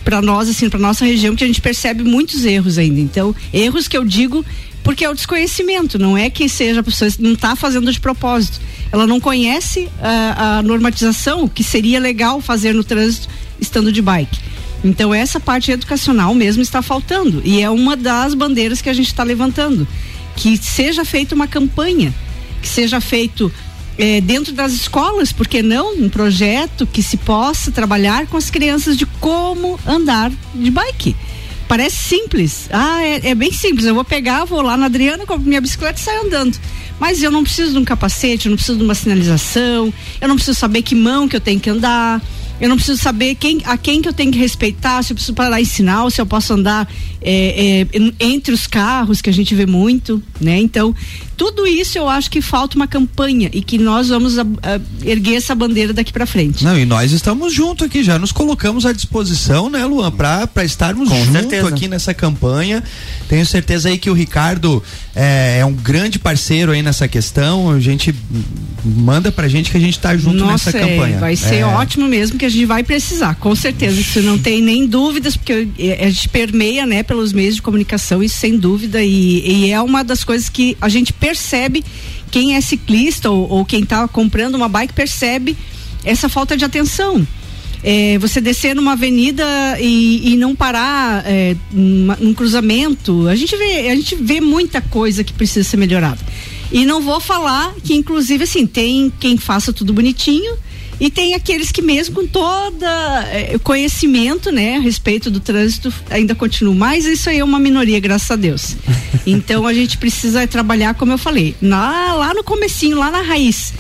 para 0.04 0.22
nós 0.22 0.50
assim, 0.50 0.68
para 0.68 0.80
nossa 0.80 1.06
região 1.06 1.36
que 1.36 1.44
a 1.44 1.48
gente 1.48 1.62
percebe 1.62 2.04
muitos 2.04 2.44
erros 2.44 2.78
ainda. 2.78 3.00
Então, 3.00 3.36
erros 3.54 3.88
que 3.88 3.96
eu 3.96 4.04
digo 4.04 4.44
porque 4.83 5.06
é 5.06 5.10
o 5.10 5.13
desconhecimento, 5.13 6.00
não 6.00 6.18
é 6.18 6.30
que 6.30 6.50
seja 6.50 6.79
a 6.79 6.84
pessoa 6.84 7.10
não 7.20 7.34
está 7.34 7.55
fazendo 7.55 7.91
de 7.91 8.00
propósito. 8.00 8.60
Ela 8.91 9.05
não 9.05 9.20
conhece 9.20 9.88
a, 10.01 10.58
a 10.58 10.62
normatização 10.63 11.48
que 11.48 11.63
seria 11.63 12.00
legal 12.00 12.41
fazer 12.41 12.74
no 12.74 12.84
trânsito 12.84 13.29
estando 13.60 13.91
de 13.91 14.01
bike. 14.01 14.39
Então 14.84 15.13
essa 15.13 15.39
parte 15.39 15.72
educacional 15.72 16.34
mesmo 16.34 16.63
está 16.63 16.82
faltando 16.82 17.41
e 17.46 17.62
é 17.62 17.70
uma 17.70 17.96
das 17.96 18.34
bandeiras 18.34 18.82
que 18.82 18.89
a 18.89 18.94
gente 18.94 19.08
está 19.08 19.24
levantando, 19.24 19.88
que 20.36 20.58
seja 20.58 21.05
feita 21.05 21.36
uma 21.36 21.48
campanha, 21.48 22.13
que 22.62 22.67
seja 22.67 23.00
feito 23.00 23.51
é, 23.98 24.20
dentro 24.20 24.51
das 24.53 24.74
escolas, 24.74 25.32
porque 25.32 25.62
não 25.62 25.94
um 25.96 26.10
projeto 26.10 26.88
que 26.88 27.03
se 27.03 27.17
possa 27.17 27.72
trabalhar 27.72 28.25
com 28.25 28.38
as 28.38 28.50
crianças 28.50 28.98
de 28.98 29.05
como 29.05 29.79
andar 29.86 30.32
de 30.55 30.72
bike 30.72 31.15
parece 31.72 31.96
simples. 31.96 32.68
Ah, 32.70 33.01
é, 33.01 33.30
é, 33.30 33.34
bem 33.34 33.50
simples. 33.50 33.86
Eu 33.86 33.96
vou 33.96 34.04
pegar, 34.04 34.44
vou 34.44 34.62
lá 34.62 34.75
na 34.75 34.88
Adriana, 34.88 35.25
compro 35.25 35.48
minha 35.48 35.62
bicicleta 35.62 35.98
e 35.98 36.04
saio 36.04 36.25
andando. 36.25 36.60
Mas 37.00 37.24
eu 37.24 37.32
não 37.32 37.44
preciso 37.44 37.72
de 37.72 37.78
um 37.78 37.86
capacete, 37.86 38.48
eu 38.48 38.50
não 38.50 38.58
preciso 38.58 38.78
de 38.78 38.84
uma 38.84 38.94
sinalização, 38.94 39.94
eu 40.20 40.28
não 40.28 40.36
preciso 40.36 40.60
saber 40.60 40.82
que 40.82 40.94
mão 40.94 41.30
que 41.30 41.36
eu 41.38 41.40
tenho 41.40 41.62
que 41.62 41.70
andar. 41.70 42.22
Eu 42.60 42.68
não 42.68 42.75
preciso 42.75 43.01
saber 43.01 43.36
quem, 43.36 43.62
a 43.63 43.78
quem 43.78 44.01
que 44.01 44.10
eu 44.10 44.12
tenho 44.13 44.34
que 44.34 44.38
respeitar, 44.38 45.01
se 45.01 45.13
eu 45.13 45.16
preciso 45.16 45.34
parar 45.34 45.62
em 45.62 45.66
sinal, 45.66 46.12
se 46.12 46.20
eu 46.20 46.25
posso 46.25 46.54
andar 46.54 46.92
é, 47.22 47.88
é, 47.90 48.13
entre 48.20 48.54
os 48.54 48.68
carros, 48.68 49.22
que 49.22 49.30
a 49.30 49.34
gente 49.34 49.56
vê 49.56 49.66
muito, 49.66 50.22
né? 50.42 50.60
Então, 50.60 50.94
tudo 51.41 51.65
isso 51.65 51.98
eu 51.98 52.07
acho 52.07 52.29
que 52.29 52.39
falta 52.39 52.75
uma 52.75 52.86
campanha 52.86 53.50
e 53.51 53.63
que 53.63 53.79
nós 53.79 54.10
vamos 54.10 54.38
a, 54.38 54.43
a, 54.43 54.79
erguer 55.03 55.38
essa 55.38 55.55
bandeira 55.55 55.91
daqui 55.91 56.13
para 56.13 56.27
frente. 56.27 56.63
Não, 56.63 56.77
e 56.77 56.86
nós 56.86 57.12
estamos 57.12 57.51
junto 57.51 57.83
aqui, 57.83 58.03
já 58.03 58.19
nos 58.19 58.31
colocamos 58.31 58.86
à 58.86 58.93
disposição, 58.93 59.67
né, 59.67 59.83
Luan, 59.83 60.12
para 60.12 60.48
estarmos 60.63 61.10
Com 61.10 61.15
junto 61.15 61.31
certeza. 61.31 61.67
aqui 61.67 61.88
nessa 61.88 62.13
campanha. 62.13 62.83
Tenho 63.27 63.43
certeza 63.43 63.89
aí 63.89 63.98
que 63.98 64.07
o 64.07 64.13
Ricardo 64.13 64.83
é, 65.15 65.57
é, 65.62 65.65
um 65.65 65.74
grande 65.74 66.19
parceiro 66.19 66.74
aí 66.74 66.83
nessa 66.83 67.07
questão. 67.07 67.71
A 67.71 67.79
gente 67.79 68.13
manda 68.86 69.31
pra 69.31 69.48
gente 69.48 69.71
que 69.71 69.77
a 69.77 69.79
gente 69.79 69.98
tá 69.98 70.15
junto 70.15 70.38
Nossa, 70.38 70.71
nessa 70.71 70.74
campanha. 70.74 71.17
Vai 71.17 71.36
ser 71.36 71.55
é. 71.55 71.65
ótimo 71.65 72.07
mesmo 72.07 72.38
que 72.38 72.45
a 72.45 72.50
gente 72.50 72.65
vai 72.65 72.83
precisar, 72.83 73.33
com 73.33 73.55
certeza. 73.55 74.00
Isso 74.00 74.21
não 74.21 74.38
tem 74.38 74.62
nem 74.62 74.86
dúvidas, 74.86 75.36
porque 75.36 75.67
a 76.00 76.07
gente 76.07 76.29
permeia, 76.29 76.86
né, 76.86 77.01
pelos 77.01 77.33
meios 77.33 77.55
de 77.55 77.63
comunicação, 77.63 78.21
isso 78.21 78.38
sem 78.38 78.60
dúvida. 78.60 79.03
E, 79.03 79.65
e 79.65 79.71
é 79.71 79.81
uma 79.81 80.03
das 80.03 80.24
coisas 80.24 80.48
que 80.48 80.77
a 80.79 80.88
gente 80.88 81.12
percebe 81.12 81.30
quem 82.29 82.55
é 82.55 82.61
ciclista 82.61 83.29
ou, 83.29 83.50
ou 83.50 83.65
quem 83.65 83.83
está 83.83 84.07
comprando 84.07 84.55
uma 84.55 84.69
bike 84.69 84.93
percebe 84.93 85.57
essa 86.03 86.29
falta 86.29 86.55
de 86.57 86.65
atenção. 86.65 87.25
É, 87.83 88.17
você 88.19 88.39
descer 88.39 88.75
numa 88.75 88.93
avenida 88.93 89.43
e, 89.79 90.33
e 90.33 90.38
não 90.38 90.55
parar 90.55 91.23
é, 91.25 91.55
num 91.71 92.33
cruzamento, 92.33 93.27
a 93.27 93.35
gente 93.35 93.55
vê, 93.55 93.89
a 93.89 93.95
gente 93.95 94.15
vê 94.15 94.39
muita 94.39 94.81
coisa 94.81 95.23
que 95.23 95.33
precisa 95.33 95.67
ser 95.67 95.77
melhorada. 95.77 96.19
E 96.71 96.85
não 96.85 97.01
vou 97.01 97.19
falar 97.19 97.73
que, 97.83 97.93
inclusive, 97.93 98.43
assim, 98.43 98.65
tem 98.65 99.11
quem 99.19 99.35
faça 99.35 99.73
tudo 99.73 99.91
bonitinho 99.91 100.55
e 101.01 101.10
tem 101.10 101.34
aqueles 101.34 101.72
que 101.72 101.81
mesmo 101.81 102.13
com 102.13 102.27
todo 102.27 102.86
eh, 102.86 103.58
conhecimento, 103.63 104.51
né, 104.51 104.77
a 104.77 104.79
respeito 104.79 105.31
do 105.31 105.39
trânsito, 105.39 105.91
ainda 106.12 106.36
continuam. 106.36 106.75
Mas 106.77 107.05
isso 107.05 107.27
aí 107.27 107.39
é 107.39 107.43
uma 107.43 107.58
minoria, 107.58 108.00
graças 108.00 108.29
a 108.29 108.36
Deus. 108.36 108.77
Então 109.25 109.67
a 109.67 109.74
gente 109.74 110.00
precisa 110.00 110.48
trabalhar, 110.48 110.96
como 110.96 111.12
eu 111.12 111.17
falei, 111.17 111.55
na, 111.62 112.13
lá 112.13 112.34
no 112.34 112.43
comecinho, 112.43 112.98
lá 112.98 113.12
na 113.12 113.22
raiz. 113.22 113.72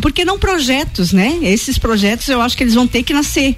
Porque 0.00 0.26
não 0.26 0.38
projetos, 0.38 1.10
né? 1.10 1.38
Esses 1.40 1.78
projetos 1.78 2.28
eu 2.28 2.40
acho 2.40 2.54
que 2.54 2.62
eles 2.62 2.74
vão 2.74 2.86
ter 2.86 3.02
que 3.02 3.14
nascer. 3.14 3.56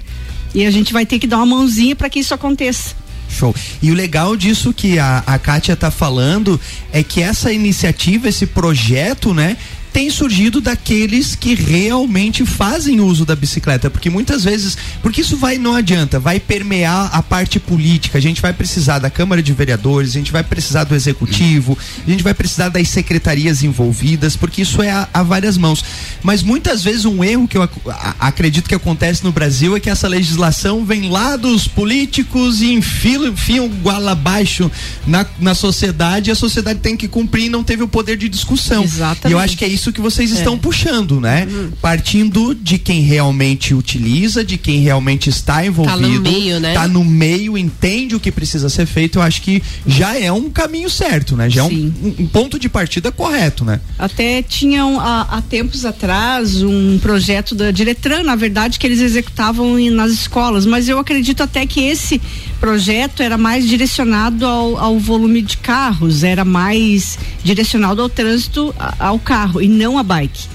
E 0.55 0.65
a 0.65 0.71
gente 0.71 0.93
vai 0.93 1.05
ter 1.05 1.19
que 1.19 1.27
dar 1.27 1.37
uma 1.37 1.45
mãozinha 1.45 1.97
para 1.97 2.09
que 2.09 2.19
isso 2.19 2.33
aconteça. 2.33 2.95
Show. 3.29 3.53
E 3.81 3.91
o 3.91 3.93
legal 3.93 4.37
disso 4.37 4.71
que 4.71 4.99
a, 4.99 5.23
a 5.25 5.39
Kátia 5.39 5.75
tá 5.75 5.89
falando 5.89 6.59
é 6.91 7.03
que 7.03 7.21
essa 7.21 7.51
iniciativa, 7.51 8.29
esse 8.29 8.45
projeto, 8.45 9.33
né, 9.33 9.57
tem 9.93 10.09
surgido 10.09 10.59
daqueles 10.59 11.35
que 11.35 11.53
realmente 11.53 12.43
fazem 12.45 12.99
uso 12.99 13.25
da 13.25 13.35
bicicleta, 13.35 13.91
porque 13.91 14.09
muitas 14.09 14.43
vezes, 14.43 14.75
porque 15.03 15.21
isso 15.21 15.37
vai 15.37 15.59
não 15.59 15.75
adianta, 15.75 16.19
vai 16.19 16.39
permear 16.39 17.11
a 17.13 17.21
parte 17.21 17.59
política. 17.59 18.17
A 18.17 18.21
gente 18.21 18.41
vai 18.41 18.51
precisar 18.51 18.97
da 18.97 19.09
Câmara 19.09 19.41
de 19.41 19.53
Vereadores, 19.53 20.09
a 20.09 20.13
gente 20.13 20.31
vai 20.31 20.43
precisar 20.43 20.83
do 20.83 20.95
executivo, 20.95 21.77
a 22.05 22.09
gente 22.09 22.23
vai 22.23 22.33
precisar 22.33 22.69
das 22.69 22.89
secretarias 22.89 23.63
envolvidas, 23.63 24.35
porque 24.35 24.63
isso 24.63 24.81
é 24.81 24.89
a, 24.89 25.07
a 25.13 25.21
várias 25.21 25.57
mãos. 25.57 25.83
Mas 26.23 26.41
muitas 26.41 26.83
vezes 26.83 27.05
um 27.05 27.23
erro 27.23 27.47
que 27.47 27.57
eu 27.57 27.63
a, 27.63 28.15
acredito 28.19 28.67
que 28.67 28.75
acontece 28.75 29.23
no 29.23 29.31
Brasil 29.31 29.75
é 29.77 29.79
que 29.79 29.89
essa 29.89 30.07
legislação 30.07 30.83
vem 30.83 31.09
lá 31.09 31.35
dos 31.35 31.67
políticos 31.67 32.61
e 32.61 32.73
enfiam, 32.73 33.27
enfiam 33.27 33.69
goela 33.69 34.13
abaixo 34.13 34.71
na, 35.05 35.25
na 35.39 35.53
sociedade, 35.53 36.29
e 36.29 36.31
a 36.31 36.35
sociedade 36.35 36.79
tem 36.79 36.97
que 36.97 37.07
cumprir 37.07 37.45
e 37.45 37.49
não 37.49 37.63
teve 37.63 37.83
o 37.83 37.87
poder 37.87 38.17
de 38.17 38.27
discussão. 38.27 38.83
Exatamente. 38.83 39.29
E 39.29 39.31
eu 39.31 39.39
acho 39.39 39.55
que 39.55 39.63
é 39.63 39.67
isso 39.67 39.82
isso 39.83 39.91
que 39.91 40.01
vocês 40.01 40.31
é. 40.31 40.35
estão 40.35 40.57
puxando, 40.57 41.19
né? 41.19 41.45
Uhum. 41.49 41.71
Partindo 41.81 42.55
de 42.55 42.77
quem 42.77 43.01
realmente 43.01 43.73
utiliza, 43.73 44.43
de 44.43 44.57
quem 44.57 44.79
realmente 44.79 45.29
está 45.29 45.65
envolvido, 45.65 46.01
tá 46.01 46.07
no 46.07 46.21
meio, 46.21 46.59
né? 46.59 46.73
Tá 46.73 46.87
no 46.87 47.03
meio, 47.03 47.57
entende 47.57 48.15
o 48.15 48.19
que 48.19 48.31
precisa 48.31 48.69
ser 48.69 48.85
feito, 48.85 49.17
eu 49.17 49.21
acho 49.21 49.41
que 49.41 49.61
já 49.85 50.17
é 50.17 50.31
um 50.31 50.49
caminho 50.49 50.89
certo, 50.89 51.35
né? 51.35 51.49
Já 51.49 51.61
é 51.61 51.65
um, 51.65 51.93
um, 52.19 52.27
ponto 52.27 52.57
de 52.57 52.69
partida 52.69 53.11
correto, 53.11 53.65
né? 53.65 53.81
Até 53.99 54.41
tinham 54.41 54.99
há, 54.99 55.21
há, 55.23 55.41
tempos 55.41 55.85
atrás 55.85 56.63
um 56.63 56.97
projeto 56.99 57.53
da 57.53 57.69
Diretran, 57.71 58.23
na 58.23 58.35
verdade, 58.35 58.79
que 58.79 58.87
eles 58.87 59.01
executavam 59.01 59.77
nas 59.91 60.11
escolas, 60.11 60.65
mas 60.65 60.87
eu 60.87 60.97
acredito 60.97 61.43
até 61.43 61.65
que 61.65 61.81
esse 61.81 62.21
projeto 62.63 63.21
era 63.21 63.37
mais 63.37 63.67
direcionado 63.67 64.45
ao, 64.45 64.77
ao 64.77 64.97
volume 64.97 65.41
de 65.41 65.57
carros, 65.57 66.23
era 66.23 66.45
mais 66.45 67.19
direcionado 67.43 68.01
ao 68.01 68.07
trânsito 68.07 68.73
ao 68.97 69.19
carro 69.19 69.61
e 69.61 69.67
não 69.67 69.97
a 69.97 70.03
bike. 70.03 70.47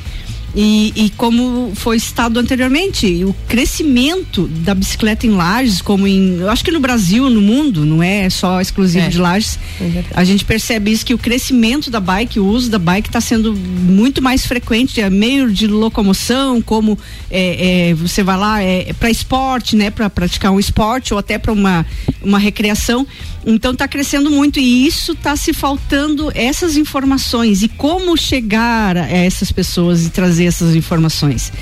E, 0.54 0.92
e, 0.96 1.10
como 1.10 1.72
foi 1.74 1.98
citado 1.98 2.40
anteriormente, 2.40 3.24
o 3.24 3.34
crescimento 3.46 4.48
da 4.48 4.74
bicicleta 4.74 5.26
em 5.26 5.30
Lages, 5.30 5.82
como 5.82 6.06
em. 6.06 6.38
Eu 6.40 6.50
acho 6.50 6.64
que 6.64 6.70
no 6.70 6.80
Brasil, 6.80 7.28
no 7.28 7.40
mundo, 7.40 7.84
não 7.84 8.02
é 8.02 8.30
só 8.30 8.60
exclusivo 8.60 9.06
é. 9.06 9.08
de 9.08 9.18
Lages. 9.18 9.58
É 9.80 10.04
a 10.14 10.24
gente 10.24 10.44
percebe 10.44 10.90
isso 10.90 11.04
que 11.04 11.12
o 11.12 11.18
crescimento 11.18 11.90
da 11.90 12.00
bike, 12.00 12.40
o 12.40 12.46
uso 12.46 12.70
da 12.70 12.78
bike 12.78 13.08
está 13.08 13.20
sendo 13.20 13.54
muito 13.54 14.22
mais 14.22 14.46
frequente, 14.46 15.00
é 15.00 15.10
meio 15.10 15.52
de 15.52 15.66
locomoção, 15.66 16.62
como 16.62 16.98
é, 17.30 17.90
é 17.90 17.94
você 17.94 18.22
vai 18.22 18.36
lá 18.36 18.62
é, 18.62 18.92
para 18.94 19.10
esporte, 19.10 19.76
né? 19.76 19.90
Para 19.90 20.08
praticar 20.08 20.50
um 20.50 20.58
esporte 20.58 21.12
ou 21.12 21.20
até 21.20 21.38
para 21.38 21.52
uma, 21.52 21.84
uma 22.22 22.38
recreação. 22.38 23.06
Então 23.46 23.72
está 23.72 23.86
crescendo 23.86 24.30
muito 24.30 24.58
e 24.58 24.86
isso 24.86 25.12
está 25.12 25.36
se 25.36 25.52
faltando 25.52 26.30
essas 26.34 26.76
informações 26.76 27.62
e 27.62 27.68
como 27.68 28.16
chegar 28.16 28.96
a 28.96 29.08
essas 29.08 29.52
pessoas 29.52 30.06
e 30.06 30.10
trazer 30.10 30.44
essas 30.44 30.74
informações. 30.74 31.52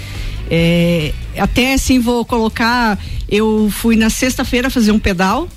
É, 0.50 1.12
até 1.36 1.74
assim 1.74 1.98
vou 1.98 2.24
colocar, 2.24 2.98
eu 3.28 3.68
fui 3.70 3.96
na 3.96 4.08
sexta-feira 4.08 4.70
fazer 4.70 4.92
um 4.92 4.98
pedal 4.98 5.48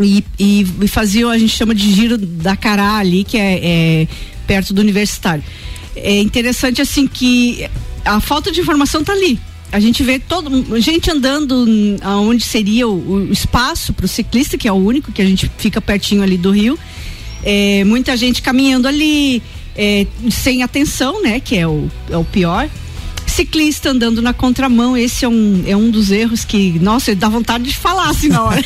e, 0.00 0.24
e, 0.38 0.66
e, 0.82 0.88
fazia, 0.88 1.28
a 1.28 1.38
gente 1.38 1.54
chama 1.56 1.74
de 1.74 1.92
giro 1.92 2.16
da 2.18 2.56
Cará 2.56 2.96
ali, 2.96 3.22
que 3.22 3.36
é, 3.36 3.60
é 3.62 4.08
perto 4.46 4.72
do 4.72 4.80
universitário. 4.80 5.44
É 5.94 6.18
interessante 6.18 6.80
assim 6.82 7.06
que 7.06 7.68
a 8.04 8.18
falta 8.20 8.50
de 8.50 8.60
informação 8.60 9.02
está 9.02 9.12
ali 9.12 9.38
a 9.74 9.80
gente 9.80 10.04
vê 10.04 10.20
todo 10.20 10.80
gente 10.80 11.10
andando 11.10 11.66
aonde 12.00 12.44
seria 12.44 12.86
o, 12.86 13.26
o 13.28 13.32
espaço 13.32 13.92
para 13.92 14.04
o 14.04 14.08
ciclista, 14.08 14.56
que 14.56 14.68
é 14.68 14.72
o 14.72 14.76
único 14.76 15.10
que 15.10 15.20
a 15.20 15.26
gente 15.26 15.50
fica 15.58 15.80
pertinho 15.80 16.22
ali 16.22 16.36
do 16.36 16.52
rio. 16.52 16.78
É, 17.42 17.82
muita 17.82 18.16
gente 18.16 18.40
caminhando 18.40 18.86
ali 18.86 19.42
é, 19.74 20.06
sem 20.30 20.62
atenção, 20.62 21.20
né? 21.20 21.40
Que 21.40 21.56
é 21.56 21.66
o, 21.66 21.90
é 22.08 22.16
o 22.16 22.24
pior. 22.24 22.70
Ciclista 23.26 23.90
andando 23.90 24.22
na 24.22 24.32
contramão, 24.32 24.96
esse 24.96 25.24
é 25.24 25.28
um, 25.28 25.64
é 25.66 25.76
um 25.76 25.90
dos 25.90 26.12
erros 26.12 26.44
que, 26.44 26.78
nossa, 26.78 27.12
dá 27.16 27.28
vontade 27.28 27.64
de 27.64 27.76
falar 27.76 28.10
assim 28.10 28.28
na 28.28 28.44
hora. 28.44 28.64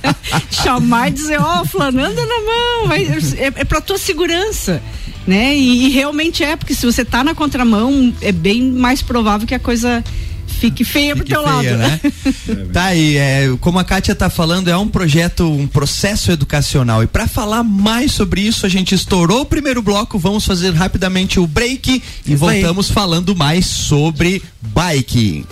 Chamar 0.50 1.08
e 1.08 1.10
dizer, 1.10 1.38
ó, 1.38 1.64
oh, 1.70 1.82
anda 1.82 2.24
na 2.24 2.40
mão, 2.40 2.88
vai, 2.88 3.04
é, 3.04 3.52
é 3.56 3.64
pra 3.64 3.82
tua 3.82 3.98
segurança 3.98 4.82
né? 5.26 5.56
E, 5.56 5.86
e, 5.86 5.90
realmente 5.90 6.44
é, 6.44 6.54
porque 6.56 6.72
se 6.72 6.86
você 6.86 7.04
tá 7.04 7.24
na 7.24 7.34
contramão, 7.34 8.14
é 8.22 8.30
bem 8.30 8.62
mais 8.62 9.02
provável 9.02 9.46
que 9.46 9.54
a 9.54 9.58
coisa 9.58 10.04
fique 10.56 10.84
feia 10.84 11.14
fique 11.14 11.26
pro 11.26 11.34
teu 11.34 11.42
feia, 11.42 11.76
lado. 11.76 11.78
Né? 11.78 12.00
tá 12.72 12.84
aí, 12.86 13.16
é, 13.16 13.56
como 13.60 13.78
a 13.78 13.84
Kátia 13.84 14.14
tá 14.14 14.28
falando, 14.28 14.68
é 14.68 14.76
um 14.76 14.88
projeto, 14.88 15.50
um 15.50 15.66
processo 15.66 16.30
educacional. 16.30 17.02
E 17.02 17.06
para 17.06 17.26
falar 17.26 17.62
mais 17.62 18.12
sobre 18.12 18.40
isso, 18.40 18.66
a 18.66 18.68
gente 18.68 18.94
estourou 18.94 19.42
o 19.42 19.46
primeiro 19.46 19.82
bloco, 19.82 20.18
vamos 20.18 20.44
fazer 20.44 20.72
rapidamente 20.74 21.38
o 21.38 21.46
break 21.46 22.02
e 22.26 22.32
isso 22.32 22.36
voltamos 22.36 22.88
aí. 22.88 22.94
falando 22.94 23.36
mais 23.36 23.66
sobre 23.66 24.42
bike. 24.62 25.44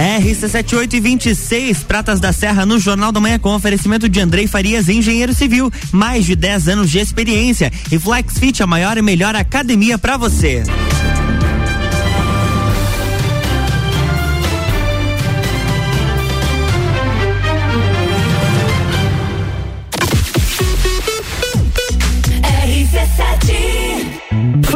RC7826, 0.00 1.84
Pratas 1.84 2.20
da 2.20 2.32
Serra, 2.32 2.64
no 2.64 2.78
Jornal 2.78 3.12
da 3.12 3.20
Manhã, 3.20 3.38
com 3.38 3.54
oferecimento 3.54 4.08
de 4.08 4.18
Andrei 4.18 4.46
Farias, 4.46 4.88
engenheiro 4.88 5.34
civil, 5.34 5.70
mais 5.92 6.24
de 6.24 6.34
10 6.34 6.68
anos 6.68 6.90
de 6.90 6.98
experiência. 6.98 7.70
E 7.92 7.98
FlexFit, 7.98 8.62
a 8.62 8.66
maior 8.66 8.96
e 8.96 9.02
melhor 9.02 9.36
academia 9.36 9.98
para 9.98 10.16
você. 10.16 10.62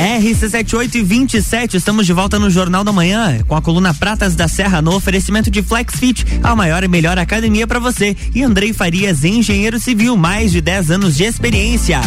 RC78 0.00 0.94
e 0.94 1.02
27, 1.02 1.76
estamos 1.76 2.06
de 2.06 2.14
volta 2.14 2.38
no 2.38 2.48
Jornal 2.48 2.82
da 2.82 2.90
Manhã 2.90 3.44
com 3.46 3.54
a 3.54 3.60
coluna 3.60 3.92
Pratas 3.92 4.34
da 4.34 4.48
Serra 4.48 4.80
no 4.80 4.94
oferecimento 4.94 5.50
de 5.50 5.62
FlexFit, 5.62 6.24
a 6.42 6.56
maior 6.56 6.82
e 6.82 6.88
melhor 6.88 7.18
academia 7.18 7.66
para 7.66 7.78
você. 7.78 8.16
E 8.34 8.42
Andrei 8.42 8.72
Farias, 8.72 9.24
engenheiro 9.24 9.78
civil, 9.78 10.16
mais 10.16 10.52
de 10.52 10.62
10 10.62 10.92
anos 10.92 11.16
de 11.18 11.24
experiência. 11.24 12.00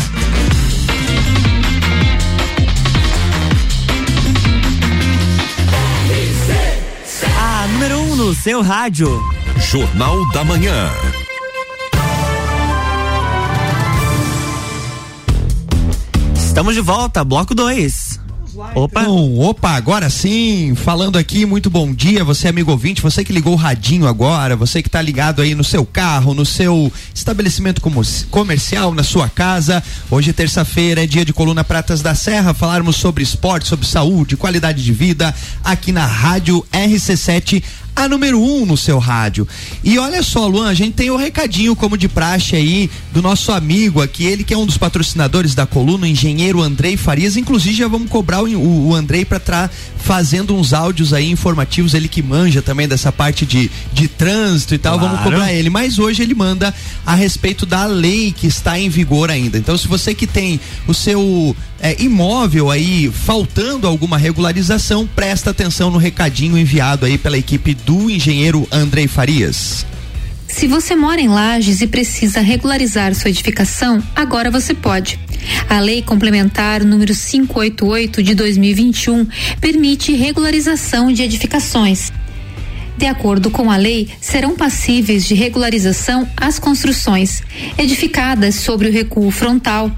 A 7.37 7.67
número 7.73 7.99
1 7.99 8.11
um 8.11 8.15
no 8.15 8.33
seu 8.33 8.63
rádio. 8.63 9.21
Jornal 9.69 10.27
da 10.31 10.43
Manhã. 10.43 10.89
Estamos 16.53 16.75
de 16.75 16.81
volta, 16.81 17.23
bloco 17.23 17.55
2. 17.55 18.19
Opa. 18.75 19.01
Então, 19.01 19.39
opa, 19.39 19.71
agora 19.71 20.07
sim, 20.07 20.75
falando 20.75 21.17
aqui, 21.17 21.47
muito 21.47 21.67
bom 21.67 21.91
dia, 21.91 22.23
você 22.23 22.47
amigo 22.47 22.69
ouvinte, 22.69 23.01
você 23.01 23.23
que 23.23 23.33
ligou 23.33 23.53
o 23.53 23.55
radinho 23.55 24.05
agora, 24.05 24.55
você 24.55 24.83
que 24.83 24.87
tá 24.87 25.01
ligado 25.01 25.41
aí 25.41 25.55
no 25.55 25.63
seu 25.63 25.83
carro, 25.83 26.35
no 26.35 26.45
seu 26.45 26.93
estabelecimento 27.11 27.81
comercial, 28.29 28.93
na 28.93 29.01
sua 29.01 29.27
casa. 29.27 29.81
Hoje 30.11 30.31
terça-feira 30.31 31.03
é 31.03 31.07
dia 31.07 31.25
de 31.25 31.33
coluna 31.33 31.63
Pratas 31.63 32.03
da 32.03 32.13
Serra, 32.13 32.53
falarmos 32.53 32.97
sobre 32.97 33.23
esporte, 33.23 33.67
sobre 33.67 33.87
saúde, 33.87 34.37
qualidade 34.37 34.83
de 34.83 34.93
vida, 34.93 35.33
aqui 35.63 35.91
na 35.91 36.05
Rádio 36.05 36.63
RC7 36.71 37.63
a 37.95 38.07
número 38.07 38.41
um 38.41 38.65
no 38.65 38.75
seu 38.75 38.97
rádio. 38.97 39.47
E 39.83 39.97
olha 39.99 40.23
só, 40.23 40.47
Luan, 40.47 40.67
a 40.67 40.73
gente 40.73 40.93
tem 40.93 41.09
o 41.09 41.15
um 41.15 41.17
recadinho 41.17 41.75
como 41.75 41.97
de 41.97 42.07
praxe 42.07 42.55
aí 42.55 42.89
do 43.11 43.21
nosso 43.21 43.51
amigo 43.51 44.01
aqui, 44.01 44.25
ele 44.25 44.43
que 44.43 44.53
é 44.53 44.57
um 44.57 44.65
dos 44.65 44.77
patrocinadores 44.77 45.53
da 45.53 45.65
coluna, 45.65 46.05
o 46.05 46.09
engenheiro 46.09 46.61
Andrei 46.61 46.97
Farias. 46.97 47.37
Inclusive 47.37 47.75
já 47.75 47.87
vamos 47.87 48.09
cobrar 48.09 48.43
o, 48.43 48.87
o, 48.87 48.95
Andrei 48.95 49.23
para 49.23 49.37
estar 49.37 49.71
fazendo 49.97 50.55
uns 50.55 50.73
áudios 50.73 51.13
aí 51.13 51.29
informativos, 51.29 51.93
ele 51.93 52.07
que 52.07 52.21
manja 52.21 52.61
também 52.61 52.87
dessa 52.87 53.11
parte 53.11 53.45
de, 53.45 53.69
de 53.93 54.07
trânsito 54.07 54.75
e 54.75 54.77
tal, 54.77 54.97
claro. 54.97 55.15
vamos 55.15 55.23
cobrar 55.23 55.53
ele. 55.53 55.69
Mas 55.69 55.99
hoje 55.99 56.23
ele 56.23 56.33
manda 56.33 56.73
a 57.05 57.15
respeito 57.15 57.65
da 57.65 57.85
lei 57.85 58.31
que 58.31 58.47
está 58.47 58.79
em 58.79 58.89
vigor 58.89 59.29
ainda. 59.29 59.57
Então, 59.57 59.77
se 59.77 59.87
você 59.87 60.13
que 60.13 60.27
tem 60.27 60.59
o 60.87 60.93
seu 60.93 61.55
é, 61.83 62.01
imóvel 62.01 62.71
aí 62.71 63.11
faltando 63.11 63.85
alguma 63.85 64.17
regularização, 64.17 65.05
presta 65.05 65.49
atenção 65.49 65.91
no 65.91 65.97
recadinho 65.97 66.57
enviado 66.57 67.05
aí 67.05 67.17
pela 67.17 67.37
equipe 67.37 67.73
do 67.73 68.09
engenheiro 68.09 68.65
Andrei 68.71 69.05
Farias. 69.05 69.85
Se 70.47 70.65
você 70.65 70.95
mora 70.95 71.19
em 71.19 71.27
Lages 71.27 71.81
e 71.81 71.87
precisa 71.87 72.39
regularizar 72.39 73.13
sua 73.13 73.29
edificação, 73.29 74.01
agora 74.15 74.49
você 74.49 74.73
pode. 74.73 75.19
A 75.69 75.81
Lei 75.81 76.01
Complementar 76.01 76.85
número 76.85 77.13
588 77.13 78.23
de 78.23 78.33
2021 78.33 79.27
permite 79.59 80.13
regularização 80.13 81.11
de 81.11 81.21
edificações. 81.21 82.13
De 82.95 83.07
acordo 83.07 83.49
com 83.49 83.69
a 83.69 83.75
lei, 83.75 84.07
serão 84.21 84.55
passíveis 84.55 85.25
de 85.25 85.33
regularização 85.33 86.29
as 86.37 86.59
construções 86.59 87.41
edificadas 87.77 88.55
sobre 88.55 88.87
o 88.87 88.91
recuo 88.91 89.31
frontal, 89.31 89.91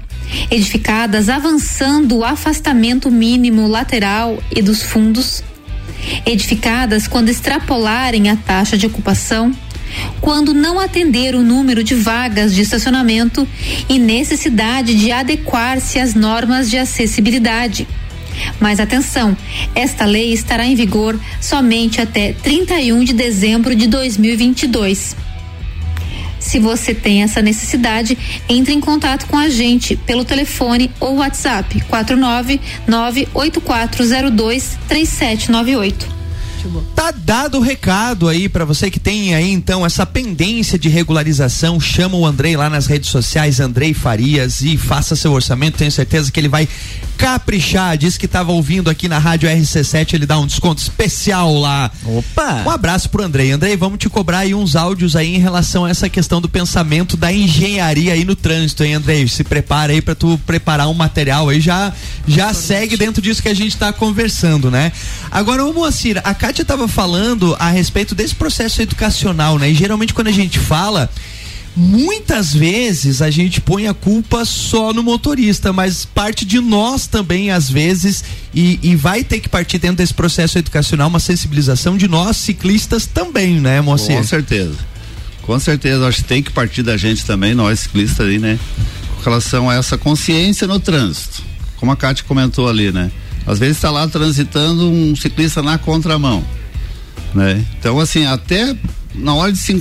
edificadas 0.50 1.28
avançando 1.28 2.18
o 2.18 2.24
afastamento 2.24 3.10
mínimo 3.10 3.66
lateral 3.66 4.42
e 4.54 4.62
dos 4.62 4.82
fundos, 4.82 5.42
edificadas 6.24 7.08
quando 7.08 7.28
extrapolarem 7.28 8.30
a 8.30 8.36
taxa 8.36 8.76
de 8.76 8.86
ocupação, 8.86 9.52
quando 10.20 10.52
não 10.52 10.78
atender 10.78 11.34
o 11.34 11.42
número 11.42 11.82
de 11.82 11.94
vagas 11.94 12.54
de 12.54 12.62
estacionamento 12.62 13.46
e 13.88 13.98
necessidade 13.98 14.94
de 14.94 15.10
adequar-se 15.12 15.98
às 15.98 16.14
normas 16.14 16.68
de 16.68 16.76
acessibilidade. 16.76 17.86
Mas 18.60 18.80
atenção, 18.80 19.36
esta 19.74 20.04
lei 20.04 20.32
estará 20.32 20.66
em 20.66 20.74
vigor 20.74 21.18
somente 21.40 22.00
até 22.00 22.32
31 22.32 23.04
de 23.04 23.12
dezembro 23.12 23.74
de 23.74 23.86
2022. 23.86 25.16
Se 26.46 26.60
você 26.60 26.94
tem 26.94 27.24
essa 27.24 27.42
necessidade, 27.42 28.16
entre 28.48 28.72
em 28.72 28.78
contato 28.78 29.26
com 29.26 29.36
a 29.36 29.48
gente 29.48 29.96
pelo 29.96 30.24
telefone 30.24 30.92
ou 31.00 31.16
WhatsApp 31.16 31.80
49 31.88 32.60
98402 32.86 34.78
3798. 34.86 36.15
Tá 36.94 37.10
dado 37.10 37.58
o 37.58 37.60
recado 37.60 38.28
aí 38.28 38.48
para 38.48 38.64
você 38.64 38.90
que 38.90 39.00
tem 39.00 39.34
aí 39.34 39.50
então 39.50 39.84
essa 39.84 40.04
pendência 40.04 40.78
de 40.78 40.88
regularização, 40.88 41.80
chama 41.80 42.16
o 42.16 42.26
Andrei 42.26 42.56
lá 42.56 42.68
nas 42.68 42.86
redes 42.86 43.10
sociais, 43.10 43.60
Andrei 43.60 43.94
Farias 43.94 44.60
e 44.60 44.76
faça 44.76 45.16
seu 45.16 45.32
orçamento, 45.32 45.78
tenho 45.78 45.92
certeza 45.92 46.30
que 46.30 46.38
ele 46.38 46.48
vai 46.48 46.68
caprichar, 47.16 47.96
diz 47.96 48.18
que 48.18 48.26
estava 48.26 48.52
ouvindo 48.52 48.90
aqui 48.90 49.08
na 49.08 49.18
Rádio 49.18 49.48
RC7, 49.48 50.14
ele 50.14 50.26
dá 50.26 50.38
um 50.38 50.46
desconto 50.46 50.82
especial 50.82 51.58
lá. 51.58 51.90
Opa! 52.04 52.62
Um 52.66 52.70
abraço 52.70 53.08
pro 53.08 53.24
Andrei. 53.24 53.50
Andrei, 53.50 53.76
vamos 53.76 53.98
te 53.98 54.08
cobrar 54.08 54.40
aí 54.40 54.54
uns 54.54 54.76
áudios 54.76 55.16
aí 55.16 55.34
em 55.34 55.38
relação 55.38 55.84
a 55.84 55.90
essa 55.90 56.08
questão 56.08 56.40
do 56.40 56.48
pensamento 56.48 57.16
da 57.16 57.32
engenharia 57.32 58.12
aí 58.12 58.24
no 58.24 58.36
trânsito, 58.36 58.84
hein, 58.84 58.94
Andrei? 58.94 59.26
Se 59.28 59.42
prepara 59.42 59.92
aí 59.92 60.02
para 60.02 60.14
tu 60.14 60.38
preparar 60.46 60.88
um 60.88 60.94
material 60.94 61.48
aí, 61.48 61.60
já 61.60 61.92
já 62.26 62.52
segue 62.52 62.96
dentro 62.96 63.22
disso 63.22 63.42
que 63.42 63.48
a 63.48 63.54
gente 63.54 63.72
está 63.72 63.92
conversando, 63.92 64.70
né? 64.70 64.92
Agora, 65.30 65.64
ô 65.64 65.72
Moacir, 65.72 66.20
a 66.22 66.34
Kátia 66.56 66.62
estava 66.62 66.88
falando 66.88 67.54
a 67.58 67.68
respeito 67.68 68.14
desse 68.14 68.34
processo 68.34 68.80
educacional, 68.80 69.58
né? 69.58 69.68
E 69.68 69.74
geralmente 69.74 70.14
quando 70.14 70.28
a 70.28 70.32
gente 70.32 70.58
fala, 70.58 71.10
muitas 71.76 72.54
vezes 72.54 73.20
a 73.20 73.30
gente 73.30 73.60
põe 73.60 73.86
a 73.86 73.92
culpa 73.92 74.42
só 74.46 74.90
no 74.94 75.02
motorista, 75.02 75.70
mas 75.70 76.06
parte 76.06 76.46
de 76.46 76.58
nós 76.58 77.06
também, 77.06 77.50
às 77.50 77.68
vezes, 77.68 78.24
e, 78.54 78.78
e, 78.82 78.96
vai 78.96 79.22
ter 79.22 79.40
que 79.40 79.50
partir 79.50 79.76
dentro 79.76 79.98
desse 79.98 80.14
processo 80.14 80.56
educacional 80.56 81.08
uma 81.08 81.20
sensibilização 81.20 81.94
de 81.94 82.08
nós 82.08 82.38
ciclistas 82.38 83.04
também, 83.04 83.60
né, 83.60 83.82
Moacir? 83.82 84.16
Com 84.16 84.24
certeza. 84.24 84.76
Com 85.42 85.60
certeza, 85.60 86.08
acho 86.08 86.22
que 86.22 86.24
tem 86.24 86.42
que 86.42 86.50
partir 86.50 86.82
da 86.82 86.96
gente 86.96 87.26
também, 87.26 87.54
nós 87.54 87.80
ciclistas 87.80 88.26
aí, 88.26 88.38
né? 88.38 88.58
Com 89.16 89.24
relação 89.24 89.68
a 89.68 89.74
essa 89.74 89.98
consciência 89.98 90.66
no 90.66 90.80
trânsito. 90.80 91.42
Como 91.76 91.92
a 91.92 91.96
Cátia 91.96 92.24
comentou 92.26 92.66
ali, 92.66 92.90
né? 92.90 93.10
Às 93.46 93.58
vezes 93.58 93.76
está 93.76 93.90
lá 93.90 94.08
transitando 94.08 94.90
um 94.90 95.14
ciclista 95.14 95.62
na 95.62 95.78
contramão. 95.78 96.44
Né? 97.34 97.64
Então, 97.78 98.00
assim, 98.00 98.24
até 98.24 98.76
na 99.14 99.34
hora, 99.34 99.52
de 99.52 99.58
se, 99.58 99.72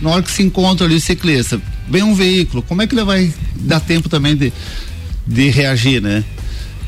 na 0.00 0.10
hora 0.10 0.22
que 0.22 0.30
se 0.30 0.42
encontra 0.42 0.86
ali 0.86 0.96
o 0.96 1.00
ciclista, 1.00 1.60
vem 1.88 2.02
um 2.02 2.14
veículo, 2.14 2.62
como 2.62 2.82
é 2.82 2.86
que 2.86 2.94
ele 2.94 3.04
vai 3.04 3.32
dar 3.56 3.80
tempo 3.80 4.08
também 4.08 4.36
de, 4.36 4.52
de 5.26 5.50
reagir, 5.50 6.00
né? 6.00 6.24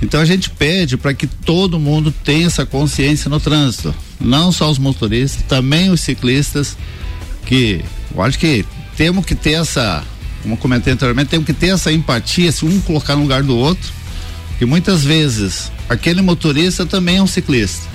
Então 0.02 0.20
a 0.20 0.24
gente 0.24 0.50
pede 0.50 0.96
para 0.96 1.14
que 1.14 1.26
todo 1.26 1.80
mundo 1.80 2.12
tenha 2.12 2.46
essa 2.46 2.66
consciência 2.66 3.30
no 3.30 3.40
trânsito, 3.40 3.94
não 4.20 4.52
só 4.52 4.70
os 4.70 4.78
motoristas, 4.78 5.42
também 5.48 5.90
os 5.90 6.00
ciclistas, 6.00 6.76
que 7.46 7.82
eu 8.14 8.22
acho 8.22 8.38
que 8.38 8.64
temos 8.96 9.24
que 9.24 9.34
ter 9.34 9.52
essa, 9.52 10.04
como 10.42 10.56
comentei 10.56 10.92
anteriormente, 10.92 11.28
temos 11.28 11.46
que 11.46 11.54
ter 11.54 11.68
essa 11.68 11.90
empatia, 11.90 12.52
se 12.52 12.64
um 12.64 12.80
colocar 12.80 13.16
no 13.16 13.22
lugar 13.22 13.42
do 13.42 13.56
outro, 13.56 13.90
que 14.58 14.64
muitas 14.64 15.04
vezes 15.04 15.70
aquele 15.88 16.22
motorista 16.22 16.84
também 16.86 17.16
é 17.16 17.22
um 17.22 17.26
ciclista 17.26 17.86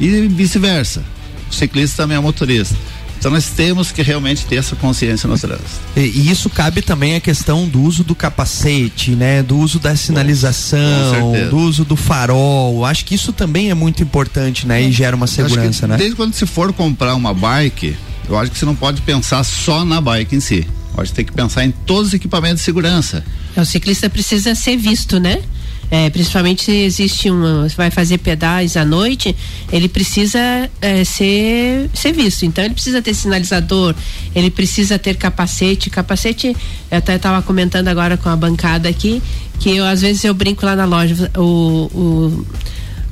e 0.00 0.26
vice-versa, 0.28 1.04
o 1.50 1.54
ciclista 1.54 2.02
também 2.02 2.16
é 2.16 2.20
um 2.20 2.24
motorista. 2.24 2.76
Então 3.18 3.30
nós 3.30 3.48
temos 3.48 3.90
que 3.90 4.02
realmente 4.02 4.44
ter 4.44 4.56
essa 4.56 4.76
consciência 4.76 5.28
no 5.28 5.38
trânsito. 5.38 5.80
E, 5.96 6.00
e, 6.00 6.30
isso 6.30 6.50
cabe 6.50 6.82
também 6.82 7.16
a 7.16 7.20
questão 7.20 7.66
do 7.66 7.80
uso 7.80 8.04
do 8.04 8.14
capacete, 8.14 9.12
né? 9.12 9.42
Do 9.42 9.56
uso 9.58 9.78
da 9.78 9.96
sinalização, 9.96 11.32
do 11.50 11.56
uso 11.56 11.84
do 11.84 11.96
farol. 11.96 12.84
Acho 12.84 13.04
que 13.04 13.14
isso 13.14 13.32
também 13.32 13.70
é 13.70 13.74
muito 13.74 14.02
importante, 14.02 14.66
né? 14.66 14.82
E 14.82 14.92
gera 14.92 15.16
uma 15.16 15.26
segurança, 15.26 15.88
né? 15.88 15.96
Desde 15.96 16.14
quando 16.14 16.34
se 16.34 16.46
for 16.46 16.72
comprar 16.72 17.14
uma 17.14 17.32
bike, 17.32 17.96
eu 18.28 18.38
acho 18.38 18.50
que 18.50 18.58
você 18.58 18.66
não 18.66 18.76
pode 18.76 19.00
pensar 19.02 19.42
só 19.44 19.84
na 19.84 20.00
bike 20.00 20.36
em 20.36 20.40
si. 20.40 20.66
Eu 20.94 21.02
acho 21.02 21.10
que 21.10 21.16
tem 21.16 21.24
que 21.24 21.32
pensar 21.32 21.64
em 21.64 21.70
todos 21.70 22.08
os 22.08 22.14
equipamentos 22.14 22.58
de 22.58 22.64
segurança. 22.64 23.24
O 23.56 23.64
ciclista 23.64 24.08
precisa 24.10 24.54
ser 24.54 24.76
visto, 24.76 25.18
né? 25.18 25.42
É, 25.90 26.10
principalmente 26.10 26.64
se 26.64 26.72
existe 26.72 27.30
uma, 27.30 27.68
vai 27.76 27.90
fazer 27.90 28.18
pedais 28.18 28.76
à 28.76 28.84
noite, 28.84 29.34
ele 29.70 29.88
precisa 29.88 30.38
é, 30.80 31.04
ser, 31.04 31.88
ser 31.94 32.12
visto. 32.12 32.44
Então 32.44 32.64
ele 32.64 32.74
precisa 32.74 33.00
ter 33.00 33.14
sinalizador, 33.14 33.94
ele 34.34 34.50
precisa 34.50 34.98
ter 34.98 35.16
capacete. 35.16 35.88
Capacete, 35.88 36.56
eu 36.90 36.98
até 36.98 37.16
estava 37.16 37.40
comentando 37.42 37.88
agora 37.88 38.16
com 38.16 38.28
a 38.28 38.36
bancada 38.36 38.88
aqui, 38.88 39.22
que 39.60 39.70
eu, 39.70 39.84
às 39.84 40.00
vezes 40.00 40.24
eu 40.24 40.34
brinco 40.34 40.66
lá 40.66 40.74
na 40.74 40.84
loja, 40.84 41.30
o, 41.36 41.90
o 41.94 42.46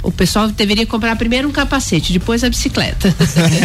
o 0.04 0.12
pessoal 0.12 0.48
deveria 0.48 0.86
comprar 0.86 1.16
primeiro 1.16 1.48
um 1.48 1.50
capacete, 1.50 2.12
depois 2.12 2.44
a 2.44 2.50
bicicleta. 2.50 3.14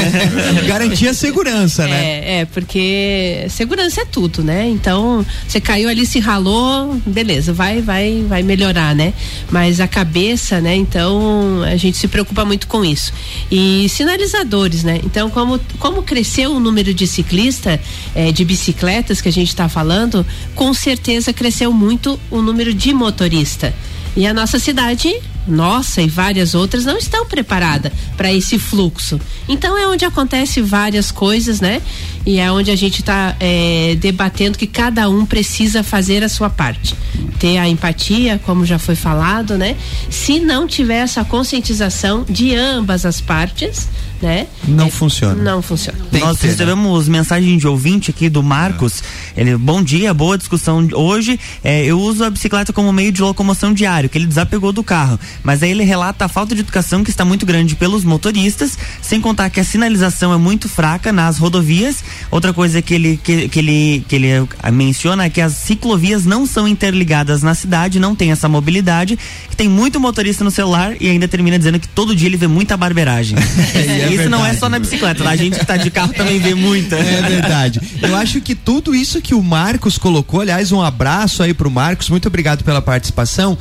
Garantir 0.65 1.09
a 1.09 1.13
segurança, 1.13 1.85
né? 1.85 2.01
É, 2.01 2.39
é, 2.39 2.45
porque 2.45 3.45
segurança 3.49 4.01
é 4.01 4.05
tudo, 4.05 4.41
né? 4.41 4.67
Então, 4.69 5.25
você 5.47 5.59
caiu 5.59 5.89
ali, 5.89 6.05
se 6.05 6.19
ralou, 6.19 6.99
beleza, 7.05 7.51
vai, 7.51 7.81
vai, 7.81 8.23
vai 8.27 8.41
melhorar, 8.41 8.95
né? 8.95 9.13
Mas 9.51 9.81
a 9.81 9.87
cabeça, 9.87 10.61
né? 10.61 10.75
Então, 10.75 11.61
a 11.63 11.75
gente 11.75 11.97
se 11.97 12.07
preocupa 12.07 12.45
muito 12.45 12.67
com 12.67 12.85
isso. 12.85 13.11
E 13.51 13.87
sinalizadores, 13.89 14.83
né? 14.83 15.01
Então, 15.03 15.29
como, 15.29 15.59
como 15.77 16.03
cresceu 16.03 16.53
o 16.53 16.59
número 16.59 16.93
de 16.93 17.05
ciclista, 17.05 17.79
é, 18.15 18.31
de 18.31 18.45
bicicletas 18.45 19.19
que 19.19 19.27
a 19.27 19.33
gente 19.33 19.49
está 19.49 19.67
falando, 19.67 20.25
com 20.55 20.73
certeza 20.73 21.33
cresceu 21.33 21.73
muito 21.73 22.17
o 22.31 22.41
número 22.41 22.73
de 22.73 22.93
motorista. 22.93 23.73
E 24.15 24.25
a 24.25 24.33
nossa 24.33 24.57
cidade, 24.57 25.13
nossa 25.47 26.01
e 26.01 26.07
várias 26.07 26.53
outras, 26.53 26.85
não 26.85 26.97
estão 26.97 27.25
preparadas 27.25 27.91
para 28.15 28.31
esse 28.31 28.59
fluxo. 28.59 29.19
Então 29.47 29.77
é 29.77 29.87
onde 29.87 30.05
acontece 30.05 30.61
várias 30.61 31.11
coisas, 31.11 31.59
né? 31.59 31.81
E 32.25 32.39
é 32.39 32.51
onde 32.51 32.69
a 32.69 32.75
gente 32.75 32.99
está 32.99 33.35
é, 33.39 33.97
debatendo 33.99 34.57
que 34.57 34.67
cada 34.67 35.09
um 35.09 35.25
precisa 35.25 35.81
fazer 35.83 36.23
a 36.23 36.29
sua 36.29 36.49
parte. 36.49 36.93
Ter 37.39 37.57
a 37.57 37.67
empatia, 37.67 38.39
como 38.45 38.65
já 38.65 38.77
foi 38.77 38.95
falado, 38.95 39.57
né? 39.57 39.75
Se 40.09 40.39
não 40.39 40.67
tiver 40.67 40.99
essa 40.99 41.23
conscientização 41.23 42.25
de 42.29 42.53
ambas 42.53 43.05
as 43.05 43.19
partes, 43.21 43.87
né? 44.21 44.47
Não 44.67 44.87
É, 44.87 44.89
funciona. 44.91 45.41
Não 45.41 45.61
funciona. 45.61 45.97
Tem 46.11 46.19
Nós 46.21 46.39
né? 46.41 46.49
recebemos 46.49 47.07
mensagem 47.07 47.57
de 47.57 47.67
ouvinte 47.67 48.11
aqui 48.11 48.29
do 48.29 48.43
Marcos. 48.43 49.01
Ele, 49.35 49.55
bom 49.55 49.81
dia, 49.81 50.13
boa 50.13 50.37
discussão. 50.37 50.85
Hoje 50.93 51.39
é, 51.63 51.85
eu 51.85 51.99
uso 51.99 52.23
a 52.25 52.29
bicicleta 52.29 52.73
como 52.73 52.91
meio 52.91 53.11
de 53.11 53.21
locomoção 53.21 53.73
diário, 53.73 54.09
que 54.09 54.17
ele 54.17 54.27
desapegou 54.27 54.73
do 54.73 54.83
carro. 54.83 55.17
Mas 55.43 55.63
aí 55.63 55.71
ele 55.71 55.83
relata 55.83 56.25
a 56.25 56.27
falta 56.27 56.53
de 56.53 56.61
educação 56.61 57.03
que 57.03 57.09
está 57.09 57.23
muito 57.23 57.45
grande 57.45 57.75
pelos 57.75 58.03
motoristas, 58.03 58.77
sem 59.01 59.21
contar 59.21 59.49
que 59.49 59.59
a 59.59 59.63
sinalização 59.63 60.33
é 60.33 60.37
muito 60.37 60.67
fraca 60.67 61.11
nas 61.11 61.37
rodovias. 61.37 62.03
Outra 62.29 62.53
coisa 62.53 62.81
que 62.81 62.93
ele, 62.93 63.19
que, 63.23 63.47
que 63.47 63.59
ele, 63.59 64.05
que 64.07 64.15
ele 64.15 64.47
menciona 64.71 65.25
é 65.25 65.29
que 65.29 65.41
as 65.41 65.53
ciclovias 65.53 66.25
não 66.25 66.45
são 66.45 66.67
interligadas 66.67 67.41
na 67.41 67.53
cidade, 67.53 67.99
não 67.99 68.15
tem 68.15 68.31
essa 68.31 68.47
mobilidade, 68.49 69.17
que 69.49 69.55
tem 69.55 69.67
muito 69.67 69.99
motorista 69.99 70.43
no 70.43 70.51
celular 70.51 70.95
e 70.99 71.09
ainda 71.09 71.27
termina 71.27 71.57
dizendo 71.57 71.79
que 71.79 71.87
todo 71.87 72.15
dia 72.15 72.27
ele 72.27 72.37
vê 72.37 72.47
muita 72.47 72.75
barberagem. 72.75 73.37
é 73.75 74.13
Isso 74.13 74.29
não 74.29 74.39
é 74.39 74.41
verdade. 74.43 74.59
só 74.59 74.69
na 74.69 74.79
bicicleta, 74.79 75.23
tá? 75.23 75.29
a 75.29 75.35
gente 75.35 75.59
que 75.59 75.65
tá 75.65 75.77
de 75.77 75.89
carro 75.89 76.13
também 76.13 76.39
vê 76.39 76.53
muita. 76.53 76.95
É 76.95 77.21
verdade. 77.21 77.81
Eu 78.01 78.15
acho 78.15 78.41
que 78.41 78.55
tudo 78.55 78.93
isso 78.95 79.21
que 79.21 79.33
o 79.33 79.43
Marcos 79.43 79.97
colocou, 79.97 80.41
aliás, 80.41 80.71
um 80.71 80.81
abraço 80.81 81.43
aí 81.43 81.53
pro 81.53 81.69
Marcos, 81.69 82.09
muito 82.09 82.27
obrigado 82.27 82.63
pela 82.63 82.81
participação. 82.81 83.57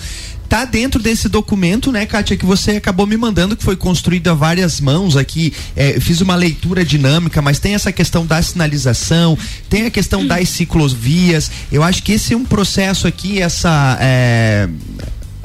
Tá 0.49 0.65
dentro 0.65 1.01
desse 1.03 1.29
documento, 1.29 1.93
né, 1.93 2.07
Kátia, 2.07 2.37
que 2.37 2.47
você 2.47 2.73
acabou 2.73 3.07
me 3.07 3.17
mandando, 3.17 3.55
que 3.55 3.63
foi 3.63 3.77
construído 3.77 4.29
a 4.29 4.35
várias 4.35 4.81
mãos 4.81 5.17
aqui. 5.17 5.53
É, 5.77 6.01
fiz 6.01 6.21
uma 6.21 6.35
leitura 6.35 6.85
dinâmica, 6.85 7.43
mas 7.43 7.59
tem 7.59 7.75
essa 7.75 7.93
questão 7.93 8.25
da 8.25 8.41
sinalização, 8.41 9.37
tem 9.69 9.85
a 9.85 9.91
questão 9.91 10.27
das 10.27 10.49
ciclovias. 10.49 11.51
Eu 11.71 11.83
acho 11.83 12.03
que 12.03 12.13
esse 12.13 12.33
é 12.33 12.37
um 12.37 12.45
processo 12.45 13.07
aqui, 13.07 13.41
essa. 13.41 13.99
é, 14.01 14.69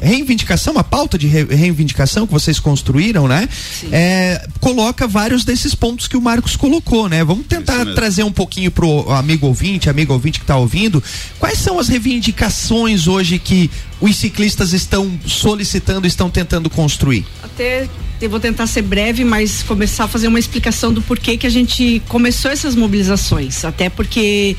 reivindicação, 0.03 0.77
a 0.77 0.83
pauta 0.83 1.17
de 1.17 1.27
re- 1.27 1.45
reivindicação 1.45 2.27
que 2.27 2.33
vocês 2.33 2.59
construíram, 2.59 3.27
né? 3.27 3.47
É, 3.91 4.47
coloca 4.59 5.07
vários 5.07 5.43
desses 5.43 5.73
pontos 5.73 6.07
que 6.07 6.17
o 6.17 6.21
Marcos 6.21 6.55
colocou, 6.55 7.07
né? 7.09 7.23
Vamos 7.23 7.45
tentar 7.47 7.85
trazer 7.93 8.23
um 8.23 8.31
pouquinho 8.31 8.69
pro 8.71 9.09
amigo 9.11 9.47
ouvinte, 9.47 9.89
amigo 9.89 10.13
ouvinte 10.13 10.39
que 10.39 10.43
está 10.43 10.57
ouvindo. 10.57 11.01
Quais 11.39 11.57
são 11.57 11.79
as 11.79 11.87
reivindicações 11.87 13.07
hoje 13.07 13.39
que 13.39 13.69
os 14.01 14.15
ciclistas 14.15 14.73
estão 14.73 15.11
solicitando, 15.25 16.05
estão 16.05 16.29
tentando 16.29 16.69
construir? 16.69 17.25
Até 17.41 17.87
eu 18.21 18.29
vou 18.29 18.39
tentar 18.39 18.67
ser 18.67 18.81
breve, 18.81 19.23
mas 19.23 19.63
começar 19.63 20.05
a 20.05 20.07
fazer 20.07 20.27
uma 20.27 20.39
explicação 20.39 20.93
do 20.93 21.01
porquê 21.01 21.37
que 21.37 21.45
a 21.47 21.49
gente 21.49 22.01
começou 22.07 22.51
essas 22.51 22.75
mobilizações. 22.75 23.65
Até 23.65 23.89
porque 23.89 24.55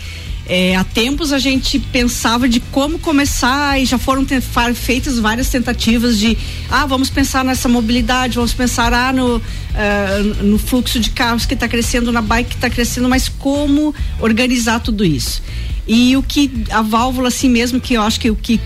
é, 0.47 0.77
há 0.77 0.85
tempos 0.85 1.33
a 1.33 1.39
gente 1.39 1.79
pensava 1.79 2.49
de 2.49 2.61
como 2.61 2.99
começar 2.99 3.81
e 3.81 3.87
já 3.87 3.97
foram 3.97 4.27
feitas 4.75 5.19
várias 5.19 5.49
tentativas 5.49 6.19
de 6.19 6.37
ah, 6.71 6.85
vamos 6.85 7.09
pensar 7.09 7.45
nessa 7.45 7.69
mobilidade, 7.69 8.37
vamos 8.37 8.53
pensar 8.53 8.93
ah, 8.93 9.13
no, 9.13 9.41
ah, 9.75 10.43
no 10.43 10.59
fluxo 10.59 11.01
de 11.01 11.11
carros 11.11 11.47
que 11.47 11.55
está 11.55 11.67
crescendo, 11.67 12.13
na 12.13 12.21
bike 12.21 12.51
que 12.51 12.57
está 12.57 12.69
crescendo, 12.69 13.09
mas 13.09 13.29
como 13.29 13.95
organizar 14.21 14.81
tudo 14.81 15.05
isso. 15.05 15.43
E 15.87 16.17
o 16.17 16.23
que 16.23 16.51
a 16.71 16.83
válvula 16.83 17.29
assim 17.29 17.49
mesmo, 17.49 17.81
que 17.81 17.95
eu 17.95 18.03
acho 18.03 18.21
que 18.21 18.31
o 18.31 18.37
que 18.37 18.61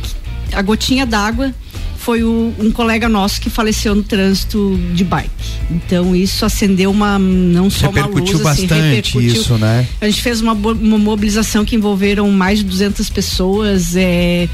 a 0.53 0.63
gotinha 0.63 1.07
d'água 1.07 1.55
foi 2.09 2.23
o- 2.23 2.55
um 2.59 2.71
colega 2.71 3.07
nosso 3.07 3.39
que 3.39 3.51
faleceu 3.51 3.95
no 3.95 4.03
trânsito 4.03 4.81
de 4.95 5.05
bike. 5.05 5.29
Então 5.71 6.17
isso 6.17 6.43
acendeu 6.43 6.91
uma 6.91 7.19
não 7.19 7.69
só 7.69 7.91
uma 7.91 8.01
Repercutiu 8.01 8.39
luz, 8.39 8.47
assim, 8.47 8.63
bastante 8.67 8.81
repercutiu. 8.89 9.21
isso, 9.43 9.59
né? 9.59 9.87
A 10.01 10.07
gente 10.07 10.23
fez 10.23 10.41
uma, 10.41 10.55
uma 10.55 10.97
mobilização 10.97 11.67
que 11.67 11.77
envolveram 11.77 12.31
mais 12.31 12.61
de 12.61 12.65
200 12.65 13.11
pessoas. 13.11 13.95
É, 13.95 14.49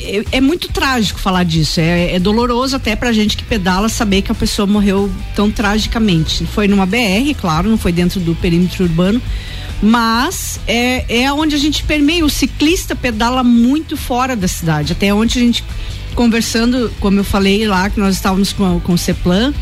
é, 0.00 0.24
é 0.32 0.40
muito 0.40 0.68
trágico 0.68 1.20
falar 1.20 1.44
disso. 1.44 1.78
É, 1.78 2.14
é 2.14 2.18
doloroso 2.18 2.74
até 2.76 2.96
pra 2.96 3.12
gente 3.12 3.36
que 3.36 3.44
pedala 3.44 3.90
saber 3.90 4.22
que 4.22 4.32
a 4.32 4.34
pessoa 4.34 4.66
morreu 4.66 5.10
tão 5.36 5.50
tragicamente. 5.50 6.46
Foi 6.46 6.66
numa 6.66 6.86
BR, 6.86 7.34
claro, 7.38 7.68
não 7.68 7.76
foi 7.76 7.92
dentro 7.92 8.18
do 8.18 8.34
perímetro 8.34 8.84
urbano. 8.84 9.20
Mas 9.82 10.58
é, 10.66 11.04
é 11.22 11.30
onde 11.32 11.54
a 11.54 11.58
gente 11.58 11.84
permeia. 11.84 12.24
O 12.24 12.30
ciclista 12.30 12.96
pedala 12.96 13.44
muito 13.44 13.94
fora 13.94 14.34
da 14.34 14.48
cidade. 14.48 14.92
Até 14.92 15.12
onde 15.12 15.38
a 15.38 15.42
gente 15.42 15.62
conversando, 16.18 16.92
como 16.98 17.20
eu 17.20 17.22
falei 17.22 17.64
lá, 17.64 17.88
que 17.88 18.00
nós 18.00 18.16
estávamos 18.16 18.52
com, 18.52 18.80
com 18.80 18.94
o 18.94 18.98
CEPLAN, 18.98 19.54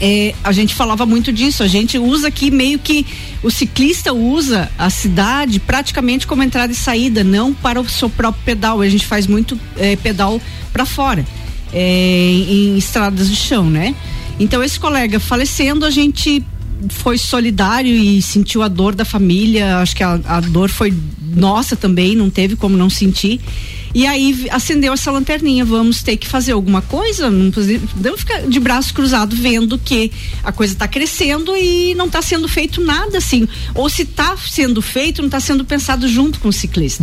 é, 0.00 0.34
a 0.42 0.50
gente 0.50 0.74
falava 0.74 1.04
muito 1.04 1.30
disso. 1.30 1.62
A 1.62 1.68
gente 1.68 1.98
usa 1.98 2.28
aqui 2.28 2.50
meio 2.50 2.78
que 2.78 3.04
o 3.42 3.50
ciclista 3.50 4.14
usa 4.14 4.70
a 4.78 4.88
cidade 4.88 5.60
praticamente 5.60 6.26
como 6.26 6.42
entrada 6.42 6.72
e 6.72 6.74
saída, 6.74 7.22
não 7.22 7.52
para 7.52 7.78
o 7.78 7.86
seu 7.86 8.08
próprio 8.08 8.42
pedal. 8.46 8.80
A 8.80 8.88
gente 8.88 9.04
faz 9.04 9.26
muito 9.26 9.60
é, 9.76 9.94
pedal 9.96 10.40
para 10.72 10.86
fora, 10.86 11.22
é, 11.70 11.78
em, 11.78 12.70
em 12.70 12.78
estradas 12.78 13.28
de 13.28 13.36
chão, 13.36 13.68
né? 13.68 13.94
Então 14.40 14.64
esse 14.64 14.80
colega 14.80 15.20
falecendo, 15.20 15.84
a 15.84 15.90
gente 15.90 16.42
foi 16.88 17.18
solidário 17.18 17.94
e 17.94 18.22
sentiu 18.22 18.62
a 18.62 18.68
dor 18.68 18.94
da 18.94 19.04
família. 19.04 19.80
Acho 19.80 19.94
que 19.94 20.02
a, 20.02 20.18
a 20.24 20.40
dor 20.40 20.70
foi 20.70 20.94
nossa 21.20 21.76
também, 21.76 22.16
não 22.16 22.30
teve 22.30 22.56
como 22.56 22.74
não 22.74 22.88
sentir. 22.88 23.38
E 23.98 24.06
aí 24.06 24.46
acendeu 24.52 24.92
essa 24.92 25.10
lanterninha, 25.10 25.64
vamos 25.64 26.04
ter 26.04 26.16
que 26.16 26.28
fazer 26.28 26.52
alguma 26.52 26.80
coisa, 26.80 27.28
não 27.28 27.50
podemos 27.50 28.20
ficar 28.20 28.42
de 28.42 28.60
braço 28.60 28.94
cruzado 28.94 29.34
vendo 29.34 29.76
que 29.76 30.12
a 30.44 30.52
coisa 30.52 30.72
está 30.72 30.86
crescendo 30.86 31.56
e 31.56 31.96
não 31.96 32.06
está 32.06 32.22
sendo 32.22 32.46
feito 32.46 32.80
nada 32.80 33.18
assim. 33.18 33.48
Ou 33.74 33.88
se 33.90 34.02
está 34.02 34.36
sendo 34.36 34.80
feito, 34.80 35.20
não 35.20 35.26
está 35.26 35.40
sendo 35.40 35.64
pensado 35.64 36.06
junto 36.06 36.38
com 36.38 36.46
o 36.46 36.52
ciclista. 36.52 37.02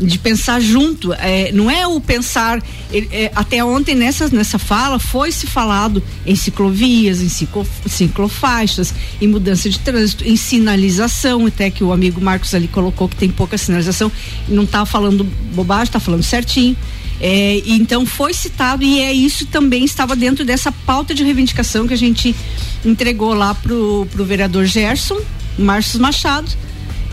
De 0.00 0.18
pensar 0.18 0.60
junto, 0.60 1.12
é, 1.12 1.52
não 1.52 1.70
é 1.70 1.86
o 1.86 2.00
pensar. 2.00 2.60
é, 2.92 3.30
até 3.32 3.64
ontem 3.64 3.94
nessa, 3.94 4.28
nessa 4.28 4.58
fala 4.58 4.98
foi 4.98 5.30
se 5.30 5.46
falado 5.46 6.02
em 6.26 6.34
ciclovias, 6.34 7.20
em 7.20 7.28
ciclo, 7.28 7.64
ciclofaixas, 7.86 8.92
em 9.20 9.28
mudança 9.28 9.70
de 9.70 9.78
trânsito, 9.78 10.26
em 10.26 10.34
sinalização, 10.34 11.46
até 11.46 11.70
que 11.70 11.84
o 11.84 11.92
amigo 11.92 12.20
Marcos 12.20 12.52
ali 12.52 12.66
colocou 12.66 13.08
que 13.08 13.14
tem 13.14 13.28
pouca 13.28 13.56
sinalização, 13.56 14.10
não 14.48 14.64
está 14.64 14.84
falando 14.84 15.22
bobagem, 15.54 15.84
está 15.84 16.00
falando 16.00 16.15
certinho. 16.22 16.76
É, 17.20 17.62
e 17.64 17.72
então 17.72 18.04
foi 18.04 18.34
citado 18.34 18.84
e 18.84 19.00
é 19.00 19.10
isso 19.12 19.46
também 19.46 19.84
estava 19.84 20.14
dentro 20.14 20.44
dessa 20.44 20.70
pauta 20.70 21.14
de 21.14 21.24
reivindicação 21.24 21.86
que 21.88 21.94
a 21.94 21.96
gente 21.96 22.36
entregou 22.84 23.32
lá 23.32 23.54
pro, 23.54 24.06
pro 24.12 24.24
vereador 24.24 24.66
Gerson, 24.66 25.18
Márcio 25.58 25.98
Machado, 25.98 26.50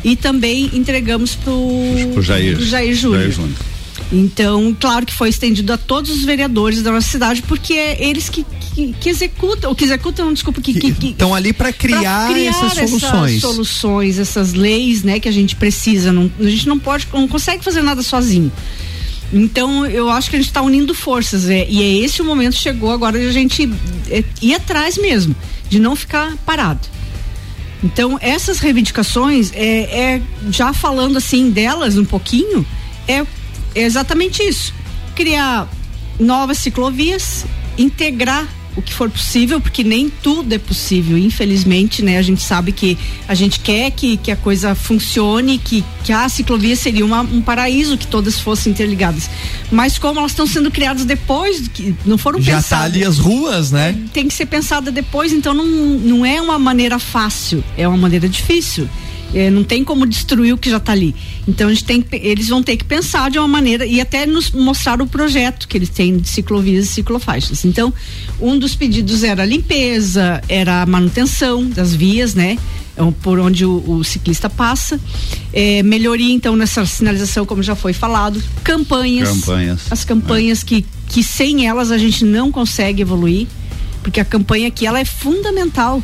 e 0.04 0.18
também 0.18 0.70
entregamos 0.74 1.36
pro, 1.36 1.54
O 1.54 2.22
Jair. 2.22 2.56
pro 2.56 2.66
Jair 2.66 2.94
Júnior. 2.94 3.22
Jair 3.22 3.34
Júnior. 3.34 3.58
Então, 4.12 4.76
claro 4.80 5.06
que 5.06 5.14
foi 5.14 5.30
estendido 5.30 5.74
a 5.74 5.78
todos 5.78 6.12
os 6.12 6.24
vereadores 6.24 6.84
da 6.84 6.92
nossa 6.92 7.08
cidade, 7.08 7.42
porque 7.42 7.74
é 7.74 8.04
eles 8.04 8.30
que, 8.30 8.46
que, 8.76 8.94
que 9.00 9.10
executam, 9.10 9.70
ou 9.70 9.76
que 9.76 9.86
executam, 9.86 10.32
desculpa, 10.34 10.62
que, 10.62 10.74
que, 10.74 10.92
que 10.94 11.08
Estão 11.08 11.34
ali 11.34 11.52
para 11.52 11.72
criar, 11.74 12.28
pra 12.28 12.34
criar 12.34 12.50
essas 12.50 12.90
soluções. 12.90 13.42
soluções, 13.42 14.20
essas 14.20 14.54
leis, 14.54 15.02
né, 15.02 15.20
que 15.20 15.28
a 15.28 15.32
gente 15.32 15.56
precisa. 15.56 16.12
Não, 16.12 16.30
a 16.40 16.44
gente 16.44 16.68
não 16.68 16.78
pode, 16.78 17.08
não 17.12 17.28
consegue 17.28 17.64
fazer 17.64 17.82
nada 17.82 18.04
sozinho. 18.04 18.52
Então, 19.34 19.86
eu 19.88 20.10
acho 20.10 20.30
que 20.30 20.36
a 20.36 20.40
gente 20.40 20.50
está 20.50 20.62
unindo 20.62 20.94
forças. 20.94 21.50
É, 21.50 21.66
e 21.68 21.82
é 21.82 22.06
esse 22.06 22.22
o 22.22 22.26
momento 22.26 22.56
chegou 22.56 22.92
agora 22.92 23.20
de 23.20 23.26
a 23.26 23.32
gente 23.32 23.68
é, 24.10 24.24
ir 24.40 24.54
atrás 24.54 24.96
mesmo, 24.96 25.36
de 25.68 25.80
não 25.80 25.96
ficar 25.96 26.38
parado. 26.46 26.88
Então, 27.84 28.18
essas 28.22 28.60
reivindicações, 28.60 29.52
é, 29.54 30.16
é, 30.16 30.22
já 30.50 30.72
falando 30.72 31.18
assim 31.18 31.50
delas 31.50 31.98
um 31.98 32.06
pouquinho, 32.06 32.66
é, 33.08 33.26
é 33.76 33.82
exatamente 33.82 34.44
isso. 34.44 34.74
Criar 35.16 35.68
novas 36.20 36.60
ciclovias, 36.60 37.46
integrar 37.78 38.48
o 38.76 38.82
que 38.82 38.94
for 38.94 39.10
possível, 39.10 39.62
porque 39.62 39.84
nem 39.84 40.10
tudo 40.10 40.54
é 40.54 40.58
possível, 40.58 41.18
infelizmente, 41.18 42.02
né? 42.02 42.18
A 42.18 42.22
gente 42.22 42.42
sabe 42.42 42.72
que 42.72 42.98
a 43.28 43.36
gente 43.36 43.60
quer 43.60 43.92
que, 43.92 44.18
que 44.18 44.32
a 44.32 44.36
coisa 44.36 44.76
funcione, 44.76 45.58
que, 45.58 45.84
que 46.04 46.12
a 46.12 46.28
ciclovia 46.28 46.76
seria 46.76 47.06
uma, 47.06 47.22
um 47.22 47.42
paraíso, 47.42 47.98
que 47.98 48.08
todas 48.08 48.40
fossem 48.40 48.72
interligadas. 48.72 49.30
Mas 49.72 49.98
como 49.98 50.20
elas 50.20 50.32
estão 50.32 50.48
sendo 50.48 50.72
criadas 50.72 51.06
depois, 51.06 51.68
que 51.68 51.96
não 52.06 52.18
foram 52.18 52.42
Já 52.42 52.56
pensadas 52.56 52.70
tá 52.70 52.98
ali 52.98 53.06
as 53.06 53.18
ruas, 53.18 53.72
né? 53.72 53.96
tem 54.14 54.28
que 54.28 54.34
ser 54.34 54.46
pensada 54.46 54.92
depois, 54.92 55.32
então 55.32 55.54
não, 55.54 55.66
não 55.66 56.26
é 56.26 56.42
uma 56.42 56.58
maneira 56.58 57.00
fácil, 57.00 57.64
é 57.78 57.88
uma 57.88 57.98
maneira 57.98 58.28
difícil. 58.28 58.88
É, 59.34 59.50
não 59.50 59.64
tem 59.64 59.84
como 59.84 60.06
destruir 60.06 60.54
o 60.54 60.58
que 60.58 60.70
já 60.70 60.78
está 60.78 60.92
ali. 60.92 61.16
Então 61.48 61.68
a 61.68 61.72
gente 61.74 61.84
tem, 61.86 62.02
que- 62.02 62.16
eles 62.18 62.48
vão 62.50 62.62
ter 62.62 62.78
que 62.78 62.84
pensar 62.84 63.32
de 63.32 63.40
uma 63.40 63.48
maneira 63.48 63.84
e 63.86 64.00
até 64.00 64.26
nos 64.28 64.52
mostrar 64.52 65.02
o 65.02 65.08
projeto 65.08 65.68
que 65.68 65.76
eles 65.78 65.90
têm 65.90 66.18
de 66.18 66.30
ciclovias 66.30 66.86
e 66.86 66.88
ciclofaixas. 66.90 67.66
Então, 67.66 67.92
um 68.40 68.60
dos 68.60 68.76
pedidos 68.76 69.24
era 69.24 69.42
a 69.44 69.46
limpeza, 69.46 70.42
era 70.48 70.84
a 70.84 70.86
manutenção 70.86 71.66
das 71.68 71.94
vias, 71.96 72.36
né? 72.36 72.58
É 72.96 73.02
por 73.24 73.40
onde 73.40 73.66
o, 73.66 73.84
o 73.90 74.04
ciclista 74.04 74.48
passa. 74.52 75.00
É, 75.52 75.82
melhoria, 75.82 76.32
então, 76.32 76.56
nessa 76.56 76.86
sinalização, 76.86 77.44
como 77.44 77.64
já 77.64 77.76
foi 77.76 77.92
falado. 77.92 78.40
Campanhas. 78.64 79.30
Campanhas, 79.30 79.80
As 79.92 80.06
campanhas 80.06 80.62
que, 80.62 80.86
que 81.10 81.24
sem 81.24 81.66
elas 81.68 81.90
a 81.90 81.98
gente 81.98 82.24
não 82.24 82.52
consegue 82.52 83.02
evoluir, 83.02 83.48
porque 84.04 84.20
a 84.20 84.26
campanha 84.26 84.68
aqui 84.68 84.86
ela 84.86 85.00
é 85.00 85.06
fundamental. 85.06 86.04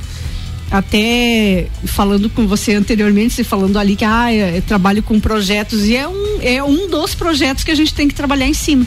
Até 0.71 1.67
falando 1.85 2.29
com 2.29 2.47
você 2.47 2.73
anteriormente, 2.73 3.33
você 3.33 3.43
falando 3.43 3.77
ali 3.77 3.95
que 3.95 4.05
ah, 4.05 4.31
eu 4.33 4.61
trabalho 4.61 5.01
com 5.01 5.19
projetos 5.19 5.85
e 5.85 5.95
é 5.95 6.07
um, 6.07 6.39
é 6.41 6.63
um 6.63 6.87
dos 6.87 7.15
projetos 7.15 7.63
que 7.63 7.71
a 7.71 7.75
gente 7.75 7.93
tem 7.93 8.07
que 8.07 8.13
trabalhar 8.13 8.47
em 8.47 8.53
cima. 8.53 8.85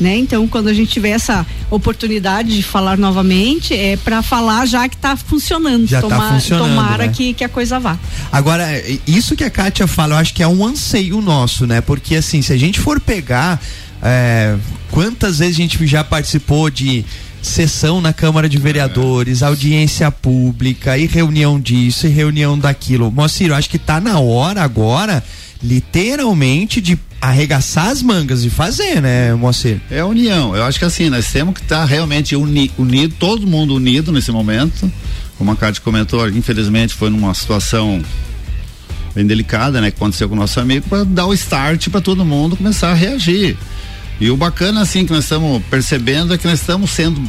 Né? 0.00 0.16
Então, 0.16 0.46
quando 0.48 0.68
a 0.68 0.72
gente 0.72 0.90
tiver 0.90 1.10
essa 1.10 1.46
oportunidade 1.70 2.54
de 2.56 2.62
falar 2.64 2.98
novamente, 2.98 3.74
é 3.74 3.96
para 3.96 4.22
falar 4.22 4.66
já 4.66 4.88
que 4.88 4.96
está 4.96 5.16
funcionando. 5.16 5.86
Já 5.86 6.02
tá 6.02 6.32
funcionando, 6.32 6.68
tomara 6.68 7.06
né? 7.06 7.12
que, 7.14 7.32
que 7.32 7.44
a 7.44 7.48
coisa 7.48 7.78
vá. 7.78 7.96
Agora, 8.32 8.66
isso 9.06 9.36
que 9.36 9.44
a 9.44 9.50
Kátia 9.50 9.86
fala, 9.86 10.14
eu 10.14 10.18
acho 10.18 10.34
que 10.34 10.42
é 10.42 10.48
um 10.48 10.66
anseio 10.66 11.20
nosso, 11.20 11.64
né? 11.64 11.80
Porque 11.80 12.16
assim, 12.16 12.42
se 12.42 12.52
a 12.52 12.56
gente 12.56 12.80
for 12.80 12.98
pegar 12.98 13.60
é, 14.02 14.56
quantas 14.90 15.38
vezes 15.38 15.54
a 15.54 15.58
gente 15.58 15.86
já 15.86 16.04
participou 16.04 16.68
de 16.68 17.04
sessão 17.46 18.00
na 18.00 18.12
Câmara 18.12 18.48
de 18.48 18.58
Vereadores, 18.58 19.42
audiência 19.42 20.10
pública 20.10 20.96
e 20.96 21.06
reunião 21.06 21.60
disso 21.60 22.06
e 22.06 22.10
reunião 22.10 22.58
daquilo. 22.58 23.10
Moacir, 23.10 23.48
eu 23.48 23.54
acho 23.54 23.68
que 23.68 23.78
tá 23.78 24.00
na 24.00 24.18
hora 24.18 24.62
agora, 24.62 25.22
literalmente, 25.62 26.80
de 26.80 26.98
arregaçar 27.20 27.88
as 27.88 28.02
mangas 28.02 28.44
e 28.44 28.50
fazer, 28.50 29.00
né, 29.00 29.34
Moacir? 29.34 29.80
É 29.90 30.00
a 30.00 30.06
união. 30.06 30.56
Eu 30.56 30.64
acho 30.64 30.78
que 30.78 30.84
assim, 30.84 31.08
nós 31.08 31.30
temos 31.30 31.54
que 31.54 31.60
estar 31.60 31.80
tá 31.80 31.84
realmente 31.84 32.34
uni, 32.34 32.70
unido, 32.78 33.14
todo 33.18 33.46
mundo 33.46 33.74
unido 33.74 34.10
nesse 34.10 34.32
momento. 34.32 34.90
Como 35.36 35.50
a 35.50 35.56
Cátia 35.56 35.82
comentou, 35.82 36.28
infelizmente 36.28 36.94
foi 36.94 37.10
numa 37.10 37.34
situação 37.34 38.02
bem 39.14 39.26
delicada, 39.26 39.80
né, 39.80 39.90
que 39.90 39.96
aconteceu 39.96 40.28
com 40.28 40.34
o 40.34 40.38
nosso 40.38 40.58
amigo, 40.58 40.86
para 40.88 41.04
dar 41.04 41.26
o 41.26 41.34
start 41.34 41.88
para 41.88 42.00
todo 42.00 42.24
mundo 42.24 42.56
começar 42.56 42.90
a 42.90 42.94
reagir. 42.94 43.56
E 44.20 44.30
o 44.30 44.36
bacana, 44.36 44.82
assim, 44.82 45.04
que 45.04 45.12
nós 45.12 45.24
estamos 45.24 45.62
percebendo 45.64 46.34
é 46.34 46.38
que 46.38 46.46
nós 46.46 46.60
estamos 46.60 46.90
sendo 46.90 47.20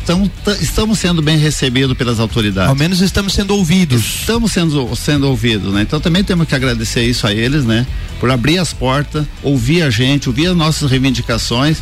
estamos, 0.00 0.30
estamos 0.60 0.98
sendo 0.98 1.22
bem 1.22 1.38
recebidos 1.38 1.96
pelas 1.96 2.18
autoridades. 2.18 2.68
Ao 2.68 2.76
menos 2.76 3.00
estamos 3.00 3.32
sendo 3.32 3.54
ouvidos. 3.54 4.02
Estamos 4.04 4.52
sendo, 4.52 4.94
sendo 4.96 5.28
ouvidos, 5.28 5.72
né? 5.72 5.82
Então 5.82 6.00
também 6.00 6.24
temos 6.24 6.48
que 6.48 6.54
agradecer 6.54 7.04
isso 7.04 7.26
a 7.26 7.32
eles, 7.32 7.64
né? 7.64 7.86
Por 8.18 8.30
abrir 8.30 8.58
as 8.58 8.72
portas, 8.72 9.24
ouvir 9.42 9.82
a 9.82 9.90
gente, 9.90 10.28
ouvir 10.28 10.48
as 10.48 10.56
nossas 10.56 10.90
reivindicações, 10.90 11.78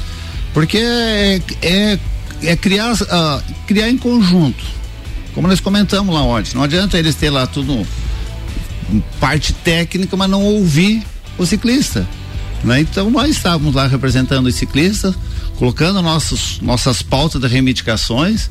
porque 0.52 0.78
é, 0.78 1.40
é, 1.62 1.98
é 2.42 2.56
criar, 2.56 2.92
uh, 2.92 3.42
criar 3.66 3.88
em 3.88 3.96
conjunto. 3.96 4.64
Como 5.34 5.46
nós 5.46 5.60
comentamos 5.60 6.14
lá 6.14 6.22
ontem, 6.22 6.54
não 6.54 6.62
adianta 6.62 6.98
eles 6.98 7.14
ter 7.14 7.30
lá 7.30 7.46
tudo 7.46 7.86
parte 9.20 9.52
técnica, 9.52 10.16
mas 10.16 10.28
não 10.28 10.42
ouvir 10.42 11.02
o 11.36 11.46
ciclista. 11.46 12.06
Né? 12.64 12.80
Então 12.80 13.10
nós 13.10 13.30
estávamos 13.30 13.74
lá 13.74 13.86
representando 13.86 14.46
os 14.46 14.54
ciclistas, 14.54 15.14
colocando 15.56 16.02
nossos, 16.02 16.60
nossas 16.60 17.02
pautas 17.02 17.40
de 17.40 17.48
reivindicações. 17.48 18.50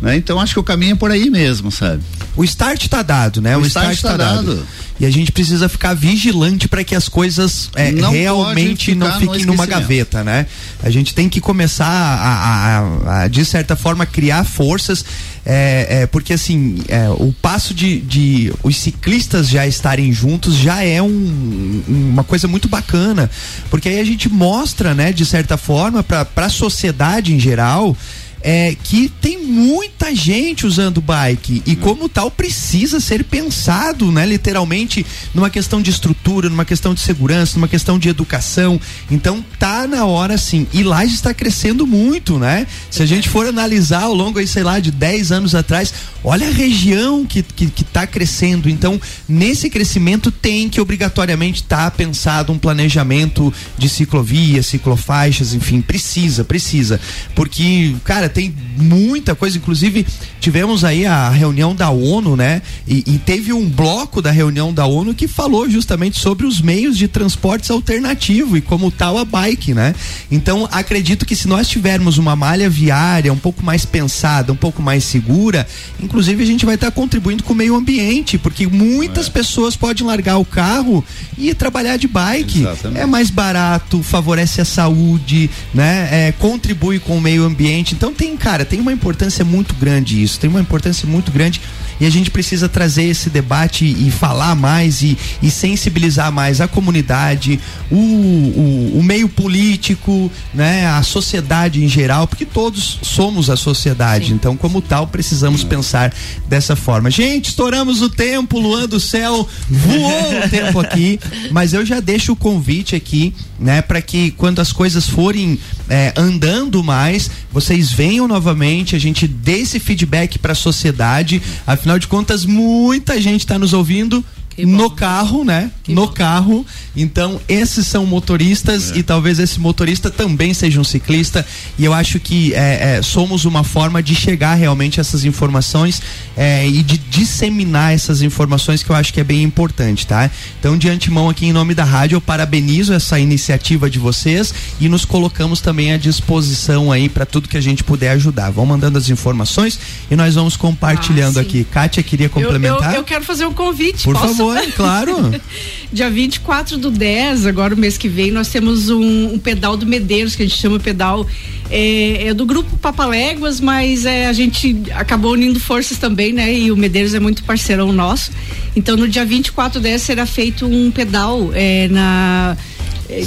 Né? 0.00 0.16
Então 0.16 0.40
acho 0.40 0.54
que 0.54 0.60
o 0.60 0.64
caminho 0.64 0.92
é 0.92 0.96
por 0.96 1.10
aí 1.10 1.30
mesmo, 1.30 1.70
sabe? 1.70 2.02
O 2.36 2.44
start 2.44 2.84
está 2.84 3.02
dado, 3.02 3.40
né? 3.40 3.56
O, 3.56 3.60
o 3.60 3.66
start, 3.66 3.92
está 3.92 4.16
dado. 4.16 4.56
dado. 4.56 4.66
E 4.98 5.04
a 5.04 5.10
gente 5.10 5.32
precisa 5.32 5.68
ficar 5.68 5.92
vigilante 5.94 6.68
para 6.68 6.84
que 6.84 6.94
as 6.94 7.08
coisas 7.08 7.68
é, 7.74 7.90
não 7.90 8.12
realmente 8.12 8.94
não 8.94 9.18
fiquem 9.18 9.44
numa 9.44 9.66
gaveta, 9.66 10.22
né? 10.22 10.46
A 10.82 10.90
gente 10.90 11.12
tem 11.14 11.28
que 11.28 11.40
começar 11.40 11.86
a, 11.86 13.18
a, 13.18 13.22
a 13.22 13.28
de 13.28 13.44
certa 13.44 13.74
forma, 13.74 14.06
criar 14.06 14.44
forças. 14.44 15.04
É, 15.46 16.02
é, 16.02 16.06
porque 16.06 16.32
assim, 16.32 16.78
é, 16.88 17.08
o 17.10 17.34
passo 17.42 17.74
de, 17.74 18.00
de, 18.00 18.52
os 18.62 18.76
ciclistas 18.76 19.48
já 19.48 19.66
estarem 19.66 20.12
juntos 20.12 20.54
já 20.54 20.82
é 20.82 21.02
um, 21.02 21.82
uma 21.88 22.24
coisa 22.24 22.46
muito 22.46 22.68
bacana. 22.68 23.28
Porque 23.70 23.88
aí 23.88 23.98
a 23.98 24.04
gente 24.04 24.28
mostra, 24.28 24.94
né, 24.94 25.12
de 25.12 25.26
certa 25.26 25.56
forma, 25.56 26.02
para 26.04 26.28
a 26.36 26.48
sociedade 26.48 27.34
em 27.34 27.40
geral 27.40 27.96
é, 28.44 28.76
que 28.84 29.08
tem 29.08 29.42
muita 29.42 30.14
gente 30.14 30.66
usando 30.66 31.00
bike 31.00 31.62
e 31.64 31.74
como 31.74 32.10
tal 32.10 32.30
precisa 32.30 33.00
ser 33.00 33.24
pensado, 33.24 34.12
né, 34.12 34.26
literalmente 34.26 35.04
numa 35.32 35.48
questão 35.48 35.80
de 35.80 35.90
estrutura, 35.90 36.50
numa 36.50 36.66
questão 36.66 36.92
de 36.92 37.00
segurança, 37.00 37.56
numa 37.56 37.66
questão 37.66 37.98
de 37.98 38.10
educação. 38.10 38.78
Então 39.10 39.42
tá 39.58 39.86
na 39.86 40.04
hora 40.04 40.36
sim. 40.36 40.66
E 40.74 40.82
lá 40.82 41.06
está 41.06 41.32
crescendo 41.32 41.86
muito, 41.86 42.38
né? 42.38 42.66
Se 42.90 43.02
a 43.02 43.06
gente 43.06 43.30
for 43.30 43.46
analisar 43.46 44.02
ao 44.02 44.14
longo 44.14 44.38
aí, 44.38 44.46
sei 44.46 44.62
lá, 44.62 44.78
de 44.78 44.90
10 44.90 45.32
anos 45.32 45.54
atrás, 45.54 45.94
olha 46.22 46.48
a 46.48 46.52
região 46.52 47.24
que, 47.24 47.42
que, 47.42 47.66
que 47.68 47.84
tá 47.84 48.06
crescendo. 48.06 48.68
Então, 48.68 49.00
nesse 49.26 49.70
crescimento 49.70 50.30
tem 50.30 50.68
que 50.68 50.80
obrigatoriamente 50.80 51.62
estar 51.62 51.90
tá 51.90 51.90
pensado 51.90 52.52
um 52.52 52.58
planejamento 52.58 53.52
de 53.78 53.88
ciclovia, 53.88 54.62
ciclofaixas, 54.62 55.54
enfim, 55.54 55.80
precisa, 55.80 56.44
precisa. 56.44 57.00
Porque, 57.34 57.94
cara, 58.04 58.28
tem 58.34 58.52
muita 58.76 59.34
coisa, 59.34 59.56
inclusive 59.56 60.04
tivemos 60.40 60.84
aí 60.84 61.06
a 61.06 61.30
reunião 61.30 61.74
da 61.74 61.88
ONU, 61.90 62.36
né? 62.36 62.60
E, 62.86 63.04
e, 63.06 63.18
teve 63.18 63.52
um 63.52 63.66
bloco 63.66 64.20
da 64.20 64.30
reunião 64.30 64.74
da 64.74 64.84
ONU 64.84 65.14
que 65.14 65.28
falou 65.28 65.70
justamente 65.70 66.18
sobre 66.18 66.44
os 66.44 66.60
meios 66.60 66.98
de 66.98 67.06
transportes 67.06 67.70
alternativo 67.70 68.56
e 68.56 68.60
como 68.60 68.90
tal 68.90 69.16
a 69.16 69.24
bike, 69.24 69.72
né? 69.72 69.94
Então 70.30 70.68
acredito 70.70 71.24
que 71.24 71.36
se 71.36 71.46
nós 71.46 71.68
tivermos 71.68 72.18
uma 72.18 72.34
malha 72.34 72.68
viária 72.68 73.32
um 73.32 73.38
pouco 73.38 73.64
mais 73.64 73.84
pensada, 73.84 74.52
um 74.52 74.56
pouco 74.56 74.82
mais 74.82 75.04
segura, 75.04 75.66
inclusive 76.02 76.42
a 76.42 76.46
gente 76.46 76.66
vai 76.66 76.74
estar 76.74 76.90
tá 76.90 76.92
contribuindo 76.92 77.44
com 77.44 77.52
o 77.52 77.56
meio 77.56 77.76
ambiente, 77.76 78.36
porque 78.36 78.66
muitas 78.66 79.28
é. 79.28 79.30
pessoas 79.30 79.76
podem 79.76 80.04
largar 80.04 80.38
o 80.38 80.44
carro 80.44 81.04
e 81.38 81.54
trabalhar 81.54 81.96
de 81.96 82.08
bike. 82.08 82.60
Exatamente. 82.60 83.00
É 83.00 83.06
mais 83.06 83.30
barato, 83.30 84.02
favorece 84.02 84.60
a 84.60 84.64
saúde, 84.64 85.48
né? 85.72 86.08
É, 86.10 86.32
contribui 86.32 86.98
com 86.98 87.16
o 87.16 87.20
meio 87.20 87.44
ambiente. 87.44 87.94
Então 87.94 88.12
tem 88.12 88.23
tem, 88.24 88.36
cara, 88.38 88.64
tem 88.64 88.80
uma 88.80 88.92
importância 88.92 89.44
muito 89.44 89.74
grande 89.74 90.22
isso, 90.22 90.40
tem 90.40 90.48
uma 90.48 90.60
importância 90.60 91.06
muito 91.06 91.30
grande 91.30 91.60
e 92.00 92.06
a 92.06 92.10
gente 92.10 92.30
precisa 92.30 92.68
trazer 92.68 93.04
esse 93.04 93.30
debate 93.30 93.84
e 93.84 94.10
falar 94.10 94.54
mais 94.54 95.02
e, 95.02 95.16
e 95.42 95.50
sensibilizar 95.50 96.32
mais 96.32 96.60
a 96.60 96.68
comunidade, 96.68 97.60
o, 97.90 97.96
o, 97.96 98.98
o, 98.98 99.02
meio 99.02 99.28
político, 99.28 100.30
né, 100.52 100.86
a 100.86 101.02
sociedade 101.02 101.84
em 101.84 101.88
geral, 101.88 102.26
porque 102.26 102.44
todos 102.44 102.98
somos 103.02 103.48
a 103.50 103.56
sociedade, 103.56 104.28
Sim. 104.28 104.34
então 104.34 104.56
como 104.56 104.80
tal 104.80 105.06
precisamos 105.06 105.62
pensar 105.62 106.12
dessa 106.48 106.74
forma. 106.74 107.10
Gente, 107.10 107.50
estouramos 107.50 108.02
o 108.02 108.08
tempo, 108.08 108.58
Luan 108.58 108.86
do 108.86 109.00
céu, 109.00 109.48
voou 109.68 110.44
o 110.44 110.48
tempo 110.50 110.80
aqui, 110.80 111.18
mas 111.50 111.72
eu 111.72 111.84
já 111.84 112.00
deixo 112.00 112.32
o 112.32 112.36
convite 112.36 112.96
aqui, 112.96 113.34
né, 113.58 113.82
para 113.82 114.02
que 114.02 114.32
quando 114.32 114.60
as 114.60 114.72
coisas 114.72 115.08
forem 115.08 115.58
é, 115.88 116.12
andando 116.16 116.82
mais, 116.82 117.30
vocês 117.52 117.92
venham 117.92 118.26
novamente, 118.26 118.96
a 118.96 118.98
gente 118.98 119.26
dê 119.26 119.60
esse 119.60 119.78
feedback 119.78 120.38
para 120.38 120.52
a 120.52 120.56
sociedade. 120.56 121.40
Afinal 121.84 121.98
de 121.98 122.08
contas, 122.08 122.46
muita 122.46 123.20
gente 123.20 123.40
está 123.40 123.58
nos 123.58 123.74
ouvindo 123.74 124.24
no 124.58 124.90
carro, 124.90 125.44
né? 125.44 125.70
Que 125.82 125.94
no 125.94 126.06
bom. 126.06 126.12
carro. 126.12 126.66
Então, 126.96 127.40
esses 127.48 127.86
são 127.86 128.06
motoristas 128.06 128.92
é. 128.92 128.98
e 128.98 129.02
talvez 129.02 129.38
esse 129.38 129.58
motorista 129.58 130.10
também 130.10 130.54
seja 130.54 130.80
um 130.80 130.84
ciclista. 130.84 131.44
E 131.78 131.84
eu 131.84 131.92
acho 131.92 132.20
que 132.20 132.54
é, 132.54 132.96
é, 132.96 133.02
somos 133.02 133.44
uma 133.44 133.64
forma 133.64 134.02
de 134.02 134.14
chegar 134.14 134.54
realmente 134.54 135.00
a 135.00 135.02
essas 135.02 135.24
informações 135.24 136.00
é, 136.36 136.66
e 136.66 136.82
de 136.82 136.98
disseminar 136.98 137.92
essas 137.92 138.22
informações 138.22 138.82
que 138.82 138.90
eu 138.90 138.96
acho 138.96 139.12
que 139.12 139.20
é 139.20 139.24
bem 139.24 139.42
importante, 139.42 140.06
tá? 140.06 140.30
Então, 140.60 140.78
de 140.78 140.88
antemão, 140.88 141.28
aqui 141.28 141.46
em 141.46 141.52
nome 141.52 141.74
da 141.74 141.84
rádio, 141.84 142.16
eu 142.16 142.20
parabenizo 142.20 142.92
essa 142.92 143.18
iniciativa 143.18 143.90
de 143.90 143.98
vocês 143.98 144.54
e 144.80 144.88
nos 144.88 145.04
colocamos 145.04 145.60
também 145.60 145.92
à 145.92 145.96
disposição 145.96 146.92
aí 146.92 147.08
para 147.08 147.26
tudo 147.26 147.48
que 147.48 147.56
a 147.56 147.60
gente 147.60 147.82
puder 147.82 148.10
ajudar. 148.10 148.50
Vão 148.50 148.66
mandando 148.66 148.98
as 148.98 149.08
informações 149.08 149.78
e 150.10 150.16
nós 150.16 150.34
vamos 150.34 150.56
compartilhando 150.56 151.38
ah, 151.38 151.42
aqui. 151.42 151.64
Kátia, 151.64 152.02
queria 152.02 152.28
complementar? 152.28 152.90
Eu, 152.90 152.90
eu, 152.90 152.96
eu, 152.98 153.04
quero 153.04 153.24
fazer 153.24 153.46
um 153.46 153.52
convite. 153.52 154.04
Por 154.04 154.14
Posso? 154.14 154.28
favor, 154.28 154.43
claro. 154.74 155.32
Dia 155.92 156.10
24 156.10 156.76
do 156.76 156.90
10, 156.90 157.46
agora 157.46 157.74
o 157.74 157.78
mês 157.78 157.96
que 157.96 158.08
vem, 158.08 158.32
nós 158.32 158.48
temos 158.48 158.90
um, 158.90 159.34
um 159.34 159.38
pedal 159.38 159.76
do 159.76 159.86
Medeiros, 159.86 160.34
que 160.34 160.42
a 160.42 160.46
gente 160.46 160.58
chama 160.58 160.80
pedal 160.80 161.24
é, 161.70 162.28
é, 162.28 162.34
do 162.34 162.44
grupo 162.44 162.76
Papaléguas, 162.78 163.60
mas 163.60 164.04
é, 164.04 164.26
a 164.26 164.32
gente 164.32 164.76
acabou 164.92 165.32
unindo 165.32 165.60
forças 165.60 165.98
também, 165.98 166.32
né? 166.32 166.52
E 166.52 166.72
o 166.72 166.76
Medeiros 166.76 167.14
é 167.14 167.20
muito 167.20 167.44
parceirão 167.44 167.92
nosso. 167.92 168.32
Então 168.74 168.96
no 168.96 169.06
dia 169.06 169.24
24 169.24 169.78
do 169.78 169.82
10 169.82 170.02
será 170.02 170.26
feito 170.26 170.66
um 170.66 170.90
pedal 170.90 171.50
é, 171.54 171.88
na. 171.88 172.56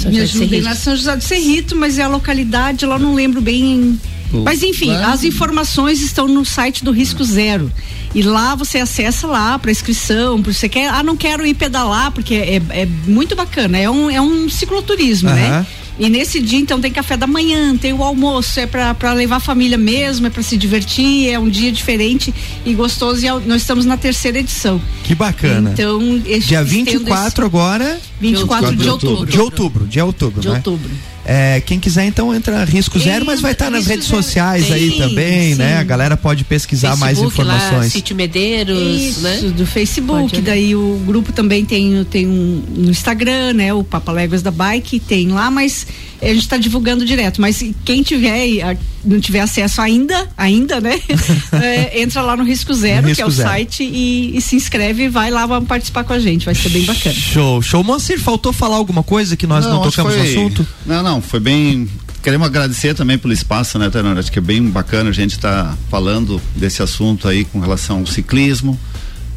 São 0.02 0.10
me 0.10 0.20
ajudem, 0.20 0.60
na 0.60 0.74
São 0.74 0.94
José 0.94 1.16
do 1.16 1.22
Cerrito, 1.22 1.74
mas 1.74 1.98
é 1.98 2.02
a 2.02 2.08
localidade, 2.08 2.84
lá 2.84 2.98
não 2.98 3.14
lembro 3.14 3.40
bem. 3.40 3.98
Mas 4.44 4.62
enfim, 4.62 4.92
as 4.92 5.24
informações 5.24 6.02
estão 6.02 6.28
no 6.28 6.44
site 6.44 6.84
do 6.84 6.90
Risco 6.92 7.24
Zero. 7.24 7.72
E 8.14 8.22
lá 8.22 8.54
você 8.54 8.78
acessa 8.78 9.26
lá 9.26 9.58
para 9.58 9.70
inscrição, 9.70 10.42
para 10.42 10.52
você 10.52 10.68
quer, 10.68 10.88
ah, 10.88 11.02
não 11.02 11.16
quero 11.16 11.46
ir 11.46 11.54
pedalar, 11.54 12.10
porque 12.10 12.34
é, 12.34 12.62
é 12.70 12.86
muito 13.06 13.36
bacana, 13.36 13.78
é 13.78 13.88
um, 13.88 14.10
é 14.10 14.20
um 14.20 14.48
cicloturismo, 14.48 15.28
uhum. 15.28 15.34
né? 15.34 15.66
E 15.98 16.08
nesse 16.08 16.40
dia, 16.40 16.58
então, 16.58 16.80
tem 16.80 16.92
café 16.92 17.16
da 17.16 17.26
manhã, 17.26 17.76
tem 17.76 17.92
o 17.92 18.04
almoço, 18.04 18.60
é 18.60 18.66
para 18.66 19.12
levar 19.12 19.36
a 19.36 19.40
família 19.40 19.76
mesmo, 19.76 20.28
é 20.28 20.30
para 20.30 20.42
se 20.44 20.56
divertir, 20.56 21.28
é 21.28 21.38
um 21.38 21.48
dia 21.48 21.72
diferente 21.72 22.32
e 22.64 22.72
gostoso. 22.72 23.26
E 23.26 23.28
nós 23.46 23.62
estamos 23.62 23.84
na 23.84 23.96
terceira 23.96 24.38
edição. 24.38 24.80
Que 25.02 25.14
bacana. 25.14 25.72
Então, 25.72 26.00
dia 26.40 26.62
24 26.62 27.28
esse... 27.28 27.42
agora. 27.42 28.00
24 28.20 28.70
de, 28.70 28.76
de 28.76 28.88
outubro. 28.88 29.26
De 29.26 29.40
outubro, 29.40 29.86
de 29.86 30.00
outubro, 30.00 30.40
de 30.40 30.48
né? 30.48 30.54
outubro. 30.54 30.90
É, 31.30 31.60
quem 31.60 31.78
quiser, 31.78 32.06
então, 32.06 32.34
entra 32.34 32.64
risco 32.64 32.98
zero, 32.98 33.26
mas 33.26 33.38
vai 33.38 33.52
estar 33.52 33.66
tá 33.66 33.70
nas 33.70 33.86
redes 33.86 34.06
zero. 34.06 34.16
sociais 34.16 34.64
sim, 34.64 34.72
aí 34.72 34.90
também, 34.96 35.52
sim. 35.52 35.58
né? 35.58 35.76
A 35.76 35.82
galera 35.82 36.16
pode 36.16 36.42
pesquisar 36.42 36.96
Facebook, 36.96 37.04
mais 37.04 37.18
informações. 37.18 37.84
Lá, 37.84 37.90
Sítio 37.90 38.16
Medeiros, 38.16 38.98
Isso, 38.98 39.20
né? 39.20 39.36
Do 39.54 39.66
Facebook, 39.66 40.30
pode, 40.30 40.40
daí 40.40 40.74
o 40.74 40.98
grupo 41.04 41.30
também 41.30 41.66
tem, 41.66 42.02
tem 42.04 42.26
um 42.26 42.64
no 42.74 42.90
Instagram, 42.90 43.52
né? 43.52 43.74
O 43.74 43.84
Papaléguas 43.84 44.40
da 44.40 44.50
Bike 44.50 45.00
tem 45.00 45.28
lá, 45.28 45.50
mas 45.50 45.86
a 46.20 46.26
gente 46.26 46.38
está 46.38 46.56
divulgando 46.56 47.04
direto. 47.04 47.40
Mas 47.40 47.62
quem 47.84 48.02
tiver, 48.02 48.76
não 49.04 49.20
tiver 49.20 49.40
acesso 49.40 49.80
ainda, 49.80 50.28
ainda, 50.36 50.80
né? 50.80 51.00
é, 51.62 52.00
entra 52.00 52.22
lá 52.22 52.36
no 52.36 52.44
Risco 52.44 52.72
Zero, 52.74 53.06
Risco 53.06 53.16
que 53.16 53.22
é 53.22 53.26
o 53.26 53.30
Zero. 53.30 53.48
site, 53.48 53.82
e, 53.84 54.36
e, 54.36 54.40
se 54.40 54.56
inscreve 54.56 55.04
e 55.04 55.08
vai 55.08 55.30
lá 55.30 55.60
participar 55.60 56.04
com 56.04 56.12
a 56.12 56.18
gente. 56.18 56.44
Vai 56.44 56.54
ser 56.54 56.68
bem 56.70 56.84
bacana. 56.84 57.14
Show, 57.14 57.62
show. 57.62 57.84
Moacir, 57.84 58.20
faltou 58.20 58.52
falar 58.52 58.76
alguma 58.76 59.02
coisa 59.02 59.36
que 59.36 59.46
nós 59.46 59.64
não, 59.64 59.74
não 59.74 59.82
tocamos 59.82 60.14
foi, 60.14 60.22
no 60.22 60.28
assunto? 60.28 60.66
Não, 60.84 61.02
não, 61.02 61.22
foi 61.22 61.40
bem 61.40 61.88
queremos 62.22 62.46
agradecer 62.46 62.94
também 62.94 63.16
pelo 63.16 63.32
espaço, 63.32 63.78
né, 63.78 63.88
Tenor? 63.88 64.18
Acho 64.18 64.30
que 64.30 64.38
é 64.38 64.42
bem 64.42 64.62
bacana 64.68 65.08
a 65.08 65.12
gente 65.12 65.32
estar 65.32 65.64
tá 65.64 65.78
falando 65.88 66.40
desse 66.54 66.82
assunto 66.82 67.28
aí 67.28 67.44
com 67.44 67.60
relação 67.60 68.00
ao 68.00 68.06
ciclismo, 68.06 68.78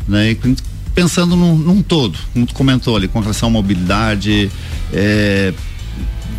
né? 0.08 0.32
E 0.32 0.40
pensando 0.94 1.36
num, 1.36 1.56
num 1.56 1.82
todo, 1.82 2.18
como 2.34 2.46
tu 2.46 2.54
comentou 2.54 2.96
ali, 2.96 3.08
com 3.08 3.20
relação 3.20 3.50
à 3.50 3.52
mobilidade, 3.52 4.52
é, 4.92 5.54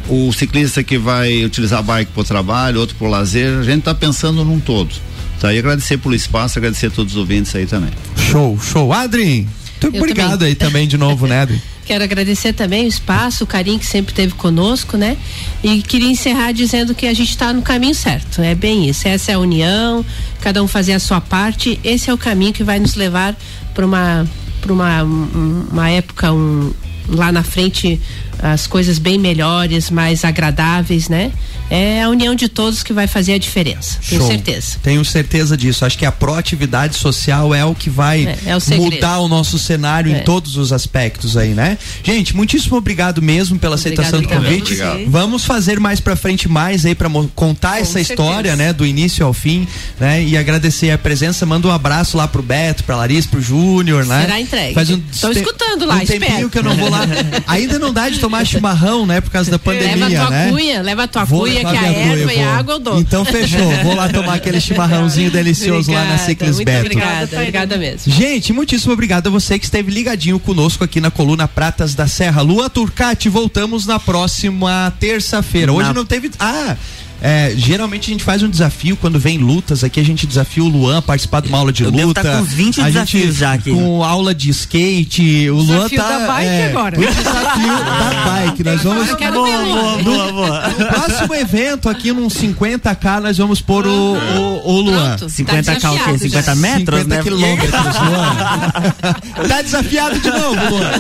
o 0.09 0.33
ciclista 0.33 0.83
que 0.83 0.99
vai 0.99 1.45
utilizar 1.45 1.79
a 1.79 1.83
bike 1.83 2.13
para 2.13 2.21
o 2.21 2.25
trabalho, 2.25 2.81
outro 2.81 2.97
para 2.97 3.07
o 3.07 3.11
lazer, 3.11 3.59
a 3.59 3.63
gente 3.63 3.81
está 3.81 3.95
pensando 3.95 4.45
num 4.45 4.61
todo. 4.61 4.95
Tá? 5.41 5.53
E 5.53 5.59
agradecer 5.59 5.99
pelo 5.99 6.15
espaço, 6.15 6.59
agradecer 6.59 6.87
a 6.87 6.91
todos 6.91 7.15
os 7.15 7.19
ouvintes 7.19 7.55
aí 7.55 7.67
também. 7.67 7.91
Show, 8.17 8.59
show. 8.61 8.93
Adri, 8.93 9.49
muito 9.83 9.97
obrigado 9.99 10.33
também. 10.33 10.49
aí 10.49 10.55
também 10.55 10.89
de 10.89 10.97
novo, 10.97 11.27
né, 11.27 11.41
Adri? 11.41 11.61
Quero 11.85 12.05
agradecer 12.05 12.53
também 12.53 12.85
o 12.85 12.89
espaço, 12.89 13.43
o 13.43 13.47
carinho 13.47 13.79
que 13.79 13.87
sempre 13.87 14.15
teve 14.15 14.35
conosco, 14.35 14.97
né? 14.97 15.17
E 15.65 15.83
queria 15.83 16.09
encerrar 16.09 16.53
dizendo 16.53 16.95
que 16.95 17.07
a 17.07 17.13
gente 17.13 17.31
está 17.31 17.53
no 17.53 17.61
caminho 17.61 17.95
certo. 17.95 18.41
É 18.41 18.55
bem 18.55 18.89
isso. 18.89 19.09
Essa 19.09 19.33
é 19.33 19.35
a 19.35 19.39
união, 19.39 20.05
cada 20.41 20.63
um 20.63 20.69
fazer 20.69 20.93
a 20.93 21.01
sua 21.01 21.21
parte. 21.21 21.81
Esse 21.83 22.09
é 22.09 22.15
o 22.15 22.19
caminho 22.19 22.53
que 22.53 22.63
vai 22.63 22.79
nos 22.79 22.95
levar 22.95 23.37
para 23.75 23.85
uma 23.85 24.27
para 24.61 24.73
uma, 24.73 25.03
uma 25.03 25.91
época 25.91 26.33
um, 26.33 26.73
lá 27.09 27.33
na 27.33 27.43
frente 27.43 28.01
as 28.39 28.67
coisas 28.67 28.99
bem 28.99 29.19
melhores, 29.19 29.91
mais 29.91 30.25
agradáveis, 30.25 31.09
né? 31.09 31.33
É 31.71 32.03
a 32.03 32.09
união 32.09 32.35
de 32.35 32.49
todos 32.49 32.83
que 32.83 32.93
vai 32.93 33.07
fazer 33.07 33.35
a 33.35 33.39
diferença, 33.39 33.99
tenho 34.07 34.21
Show. 34.21 34.31
certeza. 34.31 34.77
Tenho 34.83 35.05
certeza 35.05 35.57
disso. 35.57 35.85
Acho 35.85 35.97
que 35.97 36.05
a 36.05 36.13
proatividade 36.13 36.97
social 36.97 37.55
é 37.55 37.65
o 37.65 37.75
que 37.75 37.89
vai 37.89 38.27
é, 38.27 38.39
é 38.47 38.57
o 38.57 38.61
mudar 38.77 39.21
o 39.21 39.29
nosso 39.29 39.59
cenário 39.59 40.13
é. 40.13 40.19
em 40.19 40.25
todos 40.25 40.57
os 40.57 40.73
aspectos 40.73 41.37
aí, 41.37 41.51
né? 41.51 41.79
Gente, 42.03 42.37
muitíssimo 42.37 42.77
obrigado 42.77 43.23
mesmo 43.23 43.59
pela 43.59 43.77
aceitação 43.77 44.21
do 44.21 44.29
convite. 44.29 44.75
Obrigado. 44.75 45.05
Vamos 45.09 45.45
fazer 45.45 45.81
mais 45.81 46.01
para 46.01 46.15
frente 46.15 46.49
mais 46.49 46.85
aí 46.85 46.95
para 46.95 47.09
contar 47.35 47.73
Com 47.73 47.77
essa 47.77 47.93
certeza. 47.93 48.13
história, 48.13 48.57
né, 48.57 48.73
do 48.73 48.85
início 48.85 49.25
ao 49.25 49.33
fim, 49.33 49.67
né? 49.99 50.23
E 50.23 50.37
agradecer 50.37 50.91
a 50.91 50.99
presença. 50.99 51.47
Manda 51.47 51.69
um 51.69 51.73
abraço 51.73 52.17
lá 52.17 52.29
pro 52.29 52.43
Beto, 52.43 52.85
pra 52.85 52.97
Larissa, 52.97 53.29
pro 53.29 53.41
Júnior, 53.41 54.05
né? 54.05 54.23
Será 54.23 54.41
entregue. 54.41 54.75
Faz 54.75 54.91
um 54.91 55.01
Estão 55.11 55.33
escutando 55.33 55.87
lá, 55.87 55.97
um 55.97 55.99
tempinho 56.01 56.23
espero. 56.23 56.51
que 56.51 56.59
eu 56.59 56.63
não 56.63 56.77
vou 56.77 56.91
lá. 56.91 57.01
Ainda 57.47 57.79
não 57.79 57.93
dá 57.93 58.09
de 58.09 58.19
tomar 58.23 58.47
chimarrão, 58.47 59.05
né, 59.05 59.21
por 59.21 59.31
causa 59.31 59.51
da 59.51 59.59
pandemia, 59.59 60.07
leva 60.07 60.07
a 60.07 60.27
tua 60.27 60.31
né? 60.31 60.51
Cuia, 60.51 60.83
leva 60.83 61.03
a 61.03 61.09
tua 61.09 61.25
vou 61.25 61.41
cuia 61.41 61.61
que 61.61 61.77
a 61.77 61.93
erva 61.93 62.33
e 62.33 62.41
a 62.41 62.57
água 62.57 62.75
eu 62.75 62.79
dou. 62.79 62.99
Então 62.99 63.25
fechou. 63.25 63.71
Vou 63.83 63.95
lá 63.95 64.09
tomar 64.09 64.35
aquele 64.35 64.61
chimarrãozinho 64.63 65.31
delicioso 65.31 65.91
obrigada, 65.91 66.09
lá 66.09 66.13
na 66.13 66.19
Ciclis 66.19 66.57
muito 66.57 66.67
Beto. 66.67 66.87
Obrigada, 66.87 67.37
obrigada 67.37 67.77
mesmo. 67.77 68.13
Gente, 68.13 68.53
muitíssimo 68.53 68.93
obrigado 68.93 69.27
a 69.27 69.31
você 69.31 69.59
que 69.59 69.65
esteve 69.65 69.91
ligadinho 69.91 70.39
conosco 70.39 70.85
aqui 70.85 71.01
na 71.01 71.11
coluna 71.11 71.49
Pratas 71.49 71.95
da 71.95 72.07
Serra. 72.07 72.43
Lua 72.43 72.71
Turcati, 72.71 73.29
voltamos 73.29 73.87
na 73.87 73.99
próxima 73.99 74.93
terça-feira. 75.01 75.73
Hoje 75.73 75.89
na... 75.89 75.95
não 75.95 76.05
teve. 76.05 76.31
Ah! 76.39 76.77
É, 77.25 77.53
geralmente 77.55 78.11
a 78.11 78.13
gente 78.13 78.25
faz 78.25 78.43
um 78.43 78.51
desafio 78.51 78.97
quando 78.97 79.17
vem 79.17 79.39
lutas 79.39 79.85
aqui, 79.85 80.01
a 80.01 80.05
gente 80.05 80.27
desafia 80.27 80.65
o 80.65 80.67
Luan 80.67 80.99
a 80.99 81.03
participar 81.03 81.41
de 81.41 81.49
uma 81.49 81.59
aula 81.59 81.73
de 81.73 81.85
Eu 81.85 81.91
luta. 81.91 82.03
Devo 82.03 82.15
tá 82.15 82.39
com 82.39 82.43
20 82.43 82.81
a 82.81 82.85
desafios 82.87 83.25
gente, 83.27 83.39
já 83.39 83.53
aqui. 83.53 83.71
Com 83.71 84.03
aula 84.03 84.35
de 84.35 84.51
skate, 84.51 85.49
o 85.51 85.55
Luan 85.59 85.89
tá. 85.89 86.19
da 86.19 86.27
bike 86.27 86.49
é, 86.49 86.67
agora. 86.67 86.99
O 86.99 87.01
desafio 87.01 87.79
da 87.79 88.25
bike. 88.25 88.65
Nós 88.65 88.83
vamos. 88.83 89.09
Eu 89.09 89.17
quero 89.17 89.35
boa, 89.35 89.65
boa, 89.65 90.03
boa, 90.03 90.33
boa. 90.33 90.63
No 90.83 90.87
próximo 90.87 91.35
evento 91.37 91.89
aqui, 91.89 92.13
num 92.13 92.27
50k, 92.27 93.21
nós 93.21 93.39
vamos 93.39 93.61
pôr 93.61 93.87
o, 93.87 94.15
o, 94.17 94.69
o 94.69 94.81
Luan. 94.81 95.17
Pronto, 95.17 95.33
50k 95.33 95.81
tá 95.81 95.93
o 95.93 95.99
quê? 95.99 96.19
50 96.19 96.55
metros? 96.57 97.03
50 97.03 97.05
né? 97.05 97.23
quilômetros, 97.23 97.71
Luan. 98.03 99.49
tá 99.49 99.63
desafiado 99.63 100.19
de 100.19 100.29
novo, 100.29 100.71
Luan. 100.71 100.91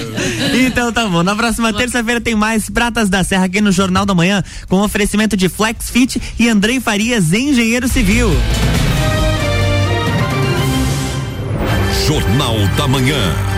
Então 0.67 0.93
tá 0.93 1.09
bom. 1.09 1.25
Na 1.25 1.35
próxima 1.35 1.73
terça-feira 1.73 2.21
tem 2.21 2.37
mais 2.37 2.71
Pratas 2.71 3.09
da 3.09 3.25
Serra 3.25 3.47
aqui 3.47 3.61
no 3.61 3.73
Jornal 3.73 4.07
da 4.07 4.15
Manhã, 4.15 4.45
com 4.69 4.81
oferecimento 4.83 5.37
de 5.37 5.49
Flex 5.49 5.91
Fit 5.91 6.12
e 6.39 6.49
Andrei 6.49 6.81
Farias, 6.81 7.33
engenheiro 7.33 7.89
civil. 7.89 8.31
Jornal 12.07 12.57
da 12.77 12.89
Manhã. 12.89 13.52